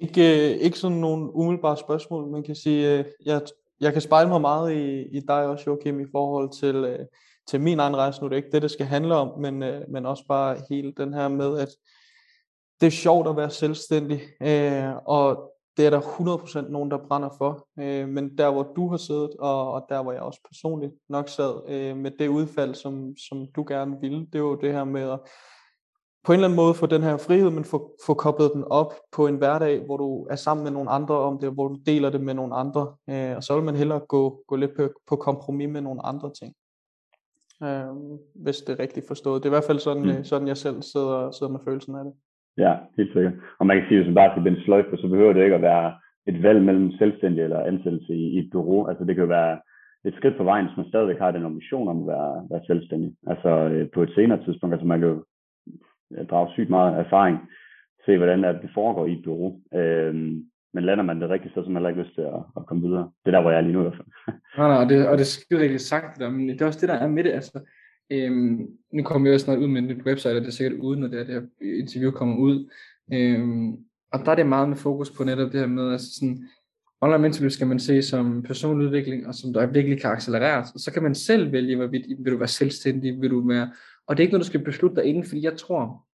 Ikke, 0.00 0.50
øh, 0.50 0.56
ikke 0.56 0.78
sådan 0.78 0.96
nogle 0.96 1.34
umiddelbare 1.34 1.76
spørgsmål, 1.76 2.30
man 2.30 2.42
kan 2.42 2.54
sige, 2.54 2.98
øh, 2.98 3.04
jeg, 3.26 3.42
jeg 3.80 3.92
kan 3.92 4.02
spejle 4.02 4.28
mig 4.28 4.40
meget 4.40 4.72
i, 4.72 5.02
i 5.02 5.20
dig 5.20 5.46
også, 5.46 5.64
Joachim, 5.66 6.00
i 6.00 6.06
forhold 6.12 6.50
til, 6.60 6.76
øh, 6.76 7.06
til 7.48 7.60
min 7.60 7.78
egen 7.78 7.96
rejse. 7.96 8.20
Nu 8.20 8.28
det 8.28 8.32
er 8.32 8.36
ikke 8.36 8.50
det, 8.52 8.62
det 8.62 8.70
skal 8.70 8.86
handle 8.86 9.14
om, 9.14 9.40
men, 9.40 9.62
øh, 9.62 9.82
men 9.88 10.06
også 10.06 10.24
bare 10.28 10.56
hele 10.70 10.92
den 10.96 11.14
her 11.14 11.28
med, 11.28 11.58
at 11.58 11.68
det 12.80 12.86
er 12.86 12.90
sjovt 12.90 13.28
at 13.28 13.36
være 13.36 13.50
selvstændig, 13.50 14.20
øh, 14.42 14.96
og 15.06 15.51
det 15.76 15.86
er 15.86 15.90
der 15.90 16.00
100% 16.00 16.70
nogen, 16.70 16.90
der 16.90 17.06
brænder 17.08 17.28
for. 17.38 17.68
Øh, 17.78 18.08
men 18.08 18.38
der, 18.38 18.50
hvor 18.50 18.62
du 18.62 18.88
har 18.88 18.96
siddet, 18.96 19.30
og, 19.38 19.72
og 19.72 19.86
der, 19.88 20.02
hvor 20.02 20.12
jeg 20.12 20.22
også 20.22 20.40
personligt 20.48 20.92
nok 21.08 21.28
sad 21.28 21.62
øh, 21.68 21.96
med 21.96 22.10
det 22.18 22.28
udfald, 22.28 22.74
som, 22.74 23.16
som 23.28 23.46
du 23.56 23.64
gerne 23.68 24.00
ville, 24.00 24.26
det 24.32 24.42
var 24.42 24.48
jo 24.48 24.60
det 24.60 24.72
her 24.72 24.84
med 24.84 25.10
at 25.10 25.20
på 26.24 26.32
en 26.32 26.36
eller 26.36 26.48
anden 26.48 26.56
måde 26.56 26.74
få 26.74 26.86
den 26.86 27.02
her 27.02 27.16
frihed, 27.16 27.50
men 27.50 27.64
få, 27.64 27.96
få 28.06 28.14
koblet 28.14 28.50
den 28.54 28.64
op 28.64 28.94
på 29.12 29.26
en 29.26 29.36
hverdag, 29.36 29.84
hvor 29.84 29.96
du 29.96 30.26
er 30.30 30.36
sammen 30.36 30.64
med 30.64 30.70
nogle 30.70 30.90
andre 30.90 31.14
om 31.14 31.38
det, 31.38 31.52
hvor 31.52 31.68
du 31.68 31.78
deler 31.86 32.10
det 32.10 32.20
med 32.20 32.34
nogle 32.34 32.54
andre. 32.54 32.94
Øh, 33.10 33.36
og 33.36 33.42
så 33.42 33.54
vil 33.54 33.64
man 33.64 33.76
hellere 33.76 34.00
gå, 34.00 34.44
gå 34.48 34.56
lidt 34.56 34.76
på, 34.76 34.88
på 35.06 35.16
kompromis 35.16 35.68
med 35.68 35.80
nogle 35.80 36.06
andre 36.06 36.30
ting. 36.40 36.54
Øh, 37.62 38.18
hvis 38.34 38.58
det 38.58 38.72
er 38.72 38.78
rigtigt 38.78 39.06
forstået. 39.06 39.42
Det 39.42 39.48
er 39.48 39.50
i 39.50 39.56
hvert 39.56 39.64
fald 39.64 39.78
sådan, 39.78 40.16
mm. 40.16 40.24
sådan 40.24 40.48
jeg 40.48 40.56
selv 40.56 40.82
sidder, 40.82 41.30
sidder 41.30 41.52
med 41.52 41.60
følelsen 41.64 41.94
af 41.94 42.04
det. 42.04 42.12
Ja, 42.58 42.72
helt 42.96 43.12
sikkert. 43.12 43.32
Og 43.58 43.66
man 43.66 43.76
kan 43.76 43.86
sige, 43.88 43.98
at 43.98 44.04
hvis 44.04 44.14
man 44.14 44.20
bare 44.20 44.32
skal 44.32 44.42
binde 44.42 44.64
sløjfe, 44.64 44.96
så 44.96 45.08
behøver 45.08 45.32
det 45.32 45.44
ikke 45.44 45.54
at 45.54 45.62
være 45.62 45.94
et 46.26 46.42
valg 46.42 46.62
mellem 46.62 46.92
selvstændig 46.92 47.42
eller 47.42 47.60
ansættelse 47.60 48.14
i, 48.14 48.24
i 48.36 48.38
et 48.38 48.48
bureau. 48.52 48.86
Altså 48.88 49.04
det 49.04 49.16
kan 49.16 49.28
være 49.28 49.58
et 50.04 50.14
skridt 50.14 50.36
på 50.36 50.44
vejen, 50.44 50.66
hvis 50.66 50.76
man 50.76 50.88
stadigvæk 50.88 51.18
har 51.18 51.30
den 51.30 51.44
ambition 51.44 51.88
om 51.88 52.00
at 52.00 52.06
være, 52.06 52.46
være 52.50 52.66
selvstændig. 52.66 53.14
Altså 53.26 53.48
øh, 53.48 53.90
på 53.94 54.02
et 54.02 54.12
senere 54.14 54.44
tidspunkt, 54.44 54.74
altså 54.74 54.86
man 54.86 55.00
kan 55.00 55.08
jo 55.08 55.24
øh, 56.14 56.26
drage 56.26 56.52
sygt 56.52 56.70
meget 56.70 56.98
erfaring, 56.98 57.38
se 58.06 58.16
hvordan 58.16 58.42
det 58.42 58.70
foregår 58.74 59.06
i 59.06 59.12
et 59.12 59.24
bureau. 59.24 59.60
Øhm, 59.74 60.44
men 60.74 60.84
lander 60.84 61.04
man 61.04 61.20
det 61.20 61.30
rigtigt, 61.30 61.54
så 61.54 61.62
har 61.62 61.70
man 61.70 61.86
ikke 61.86 62.02
lyst 62.02 62.14
til 62.14 62.22
at, 62.22 62.40
at 62.56 62.66
komme 62.66 62.82
videre. 62.88 63.10
Det 63.24 63.28
er 63.28 63.36
der, 63.36 63.40
hvor 63.40 63.50
jeg 63.50 63.58
er 63.58 63.62
lige 63.62 63.72
nu 63.72 63.80
i 63.80 63.82
hvert 63.82 63.96
fald. 63.96 64.36
nej, 64.58 64.68
nej, 64.68 64.82
og 64.82 64.88
det, 64.90 65.08
og 65.08 65.18
det 65.18 65.24
er 65.24 65.34
skide 65.36 65.60
rigtigt 65.60 65.82
sagt, 65.82 66.18
der, 66.18 66.30
men 66.30 66.48
det 66.48 66.62
er 66.62 66.66
også 66.66 66.80
det, 66.80 66.88
der 66.88 66.94
er 66.94 67.08
med 67.08 67.24
det. 67.24 67.32
Altså, 67.32 67.60
øhm, 68.10 68.66
nu 68.92 69.02
kommer 69.02 69.28
vi 69.28 69.34
også 69.34 69.44
snart 69.44 69.58
ud 69.58 69.66
med 69.66 69.82
nyt 69.82 70.06
website, 70.06 70.36
og 70.36 70.40
det 70.40 70.46
er 70.46 70.52
sikkert 70.52 70.80
uden, 70.80 71.00
når 71.00 71.08
det, 71.08 71.18
her, 71.18 71.24
det 71.24 71.50
her 71.60 71.78
interview 71.78 72.10
kommer 72.10 72.36
ud. 72.36 72.70
Øhm, 73.12 73.72
og 74.12 74.24
der 74.24 74.30
er 74.30 74.34
det 74.34 74.46
meget 74.46 74.68
med 74.68 74.76
fokus 74.76 75.10
på 75.10 75.24
netop 75.24 75.52
det 75.52 75.60
her 75.60 75.66
med, 75.66 75.92
altså 75.92 76.14
sådan, 76.14 76.48
online 77.00 77.22
mentorship 77.22 77.50
skal 77.50 77.66
man 77.66 77.78
se 77.78 78.02
som 78.02 78.42
personlig 78.42 78.86
udvikling, 78.86 79.26
og 79.26 79.34
som 79.34 79.52
der 79.52 79.66
virkelig 79.66 80.00
kan 80.00 80.10
accelereres. 80.10 80.70
Og 80.74 80.80
så 80.80 80.92
kan 80.92 81.02
man 81.02 81.14
selv 81.14 81.52
vælge, 81.52 81.76
hvorvidt 81.76 82.24
vil 82.24 82.32
du 82.32 82.38
være 82.38 82.48
selvstændig, 82.48 83.20
vil 83.20 83.30
du 83.30 83.48
være 83.48 83.70
og 84.06 84.16
det 84.16 84.22
er 84.22 84.24
ikke 84.24 84.32
noget, 84.32 84.44
du 84.44 84.48
skal 84.48 84.64
beslutte 84.64 84.96
dig 84.96 85.04
inden, 85.04 85.24
fordi 85.24 85.44
jeg 85.44 85.56
tror, 85.56 86.06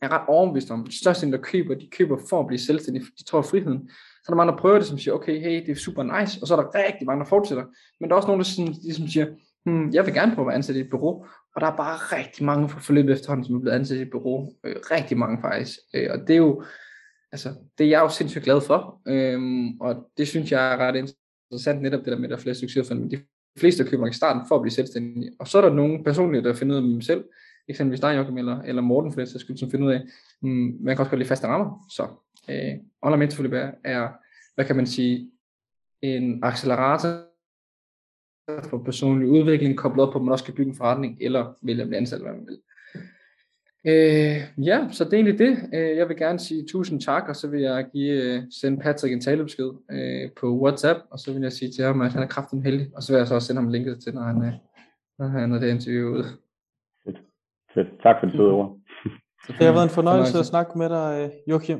jeg 0.00 0.06
er 0.06 0.12
ret 0.12 0.28
overbevist 0.28 0.70
om, 0.70 0.80
at 0.80 0.86
de 0.86 0.98
største, 0.98 1.30
der 1.30 1.38
køber, 1.38 1.74
de 1.74 1.88
køber 1.90 2.18
for 2.28 2.40
at 2.40 2.46
blive 2.46 2.58
selvstændige, 2.58 3.04
de 3.18 3.24
tror 3.24 3.42
friheden. 3.42 3.88
Så 3.88 4.26
er 4.28 4.30
der 4.30 4.36
mange, 4.36 4.52
der 4.52 4.58
prøver 4.58 4.78
det, 4.78 4.86
som 4.86 4.98
siger, 4.98 5.14
okay, 5.14 5.40
hey, 5.40 5.60
det 5.66 5.68
er 5.68 5.74
super 5.74 6.02
nice, 6.02 6.38
og 6.42 6.48
så 6.48 6.56
er 6.56 6.60
der 6.60 6.84
rigtig 6.88 7.06
mange, 7.06 7.20
der 7.20 7.28
fortsætter. 7.28 7.64
Men 8.00 8.08
der 8.08 8.14
er 8.14 8.16
også 8.16 8.26
nogen, 8.26 8.40
der 8.40 8.44
sådan, 8.44 8.72
de, 8.72 8.94
som 8.94 9.08
siger, 9.08 9.26
hmm, 9.64 9.90
jeg 9.92 10.06
vil 10.06 10.14
gerne 10.14 10.34
prøve 10.34 10.44
at 10.44 10.46
være 10.46 10.56
ansat 10.56 10.76
i 10.76 10.80
et 10.80 10.90
bureau, 10.90 11.26
og 11.54 11.60
der 11.60 11.66
er 11.66 11.76
bare 11.76 11.96
rigtig 11.96 12.44
mange 12.44 12.68
fra 12.68 12.80
forløbet 12.80 13.12
efterhånden, 13.12 13.44
som 13.44 13.56
er 13.56 13.60
blevet 13.60 13.76
ansat 13.76 13.98
i 13.98 14.02
et 14.02 14.10
bureau. 14.10 14.52
Øh, 14.64 14.76
rigtig 14.90 15.18
mange 15.18 15.38
faktisk. 15.40 15.78
Øh, 15.94 16.08
og 16.12 16.18
det 16.20 16.30
er 16.30 16.36
jo, 16.36 16.64
altså, 17.32 17.48
det 17.78 17.84
er 17.84 17.90
jeg 17.90 18.00
jo 18.00 18.08
sindssygt 18.08 18.44
glad 18.44 18.60
for, 18.60 19.00
øhm, 19.08 19.80
og 19.80 20.10
det 20.18 20.28
synes 20.28 20.52
jeg 20.52 20.72
er 20.72 20.76
ret 20.76 20.96
interessant, 20.96 21.82
netop 21.82 22.04
det 22.04 22.12
der 22.12 22.18
med, 22.18 22.24
at 22.24 22.30
der 22.30 22.36
er 22.36 22.40
flere 22.40 22.54
succesfulde, 22.54 23.00
men 23.00 23.10
de 23.10 23.18
fleste 23.58 23.84
køber 23.84 24.06
i 24.06 24.12
starten 24.12 24.42
for 24.48 24.54
at 24.56 24.62
blive 24.62 24.72
selvstændige. 24.72 25.32
Og 25.38 25.48
så 25.48 25.58
er 25.58 25.62
der 25.62 25.74
nogle 25.74 26.04
personlige, 26.04 26.44
der 26.44 26.54
finder 26.54 26.76
ud 26.76 26.82
af 26.82 26.88
dem 26.88 27.00
selv, 27.00 27.24
eksempelvis 27.68 28.00
dig, 28.00 28.16
Joachim, 28.16 28.38
eller, 28.38 28.62
eller 28.62 28.82
Morten 28.82 29.12
for 29.12 29.20
det 29.20 29.28
så 29.28 29.38
skyld, 29.38 29.56
som 29.56 29.70
finder 29.70 29.86
ud 29.86 29.92
af, 29.92 30.02
mm, 30.42 30.76
man 30.80 30.96
kan 30.96 31.00
også 31.00 31.10
godt 31.10 31.18
lide 31.18 31.28
faste 31.28 31.46
rammer. 31.46 31.86
Så 31.90 32.02
øh, 32.50 32.74
online 33.02 33.18
mentorforløb 33.18 33.52
er, 33.52 33.70
er, 33.84 34.08
hvad 34.54 34.64
kan 34.64 34.76
man 34.76 34.86
sige, 34.86 35.30
en 36.02 36.44
accelerator 36.44 37.33
for 38.48 38.78
personlig 38.78 39.28
udvikling, 39.28 39.76
koblet 39.76 40.06
op 40.06 40.12
på, 40.12 40.18
at 40.18 40.24
man 40.24 40.32
også 40.32 40.44
kan 40.44 40.54
bygge 40.54 40.70
en 40.70 40.76
forretning, 40.76 41.18
eller 41.20 41.54
vælge 41.62 41.82
at 41.82 41.88
blive 41.88 41.98
ansat, 41.98 42.20
hvad 42.20 42.32
man 42.32 42.46
vil. 42.46 42.58
Øh, 43.86 44.66
ja, 44.66 44.88
så 44.90 45.04
det 45.04 45.12
er 45.12 45.16
egentlig 45.16 45.38
det. 45.38 45.70
Øh, 45.74 45.96
jeg 45.96 46.08
vil 46.08 46.16
gerne 46.16 46.38
sige 46.38 46.66
tusind 46.68 47.00
tak, 47.00 47.28
og 47.28 47.36
så 47.36 47.48
vil 47.48 47.60
jeg 47.60 47.86
give, 47.92 48.36
uh, 48.36 48.42
sende 48.50 48.82
Patrick 48.82 49.12
en 49.12 49.20
talebesked 49.20 49.64
uh, 49.66 50.32
på 50.40 50.58
WhatsApp, 50.60 51.00
og 51.10 51.18
så 51.18 51.32
vil 51.32 51.42
jeg 51.42 51.52
sige 51.52 51.70
til 51.70 51.84
ham, 51.84 52.00
at 52.00 52.12
han 52.12 52.22
er 52.22 52.26
kraften 52.26 52.62
heldig, 52.62 52.90
og 52.96 53.02
så 53.02 53.12
vil 53.12 53.18
jeg 53.18 53.26
så 53.26 53.34
også 53.34 53.46
sende 53.46 53.62
ham 53.62 53.70
linket 53.70 54.02
til, 54.02 54.14
når 54.14 54.22
han, 54.22 54.36
uh, 54.36 54.52
når 55.18 55.26
han 55.26 55.52
er 55.52 55.58
det 55.58 55.70
interview 55.70 56.08
ud. 56.08 56.24
Fedt. 57.74 58.02
Tak 58.02 58.16
for 58.20 58.26
det 58.26 58.36
søde 58.36 58.50
ord. 58.50 58.78
Det 59.46 59.66
har 59.66 59.72
været 59.72 59.84
en 59.84 59.96
fornøjelse 60.00 60.38
at 60.38 60.46
snakke 60.46 60.78
med 60.78 60.88
dig, 60.88 61.32
Joachim. 61.46 61.78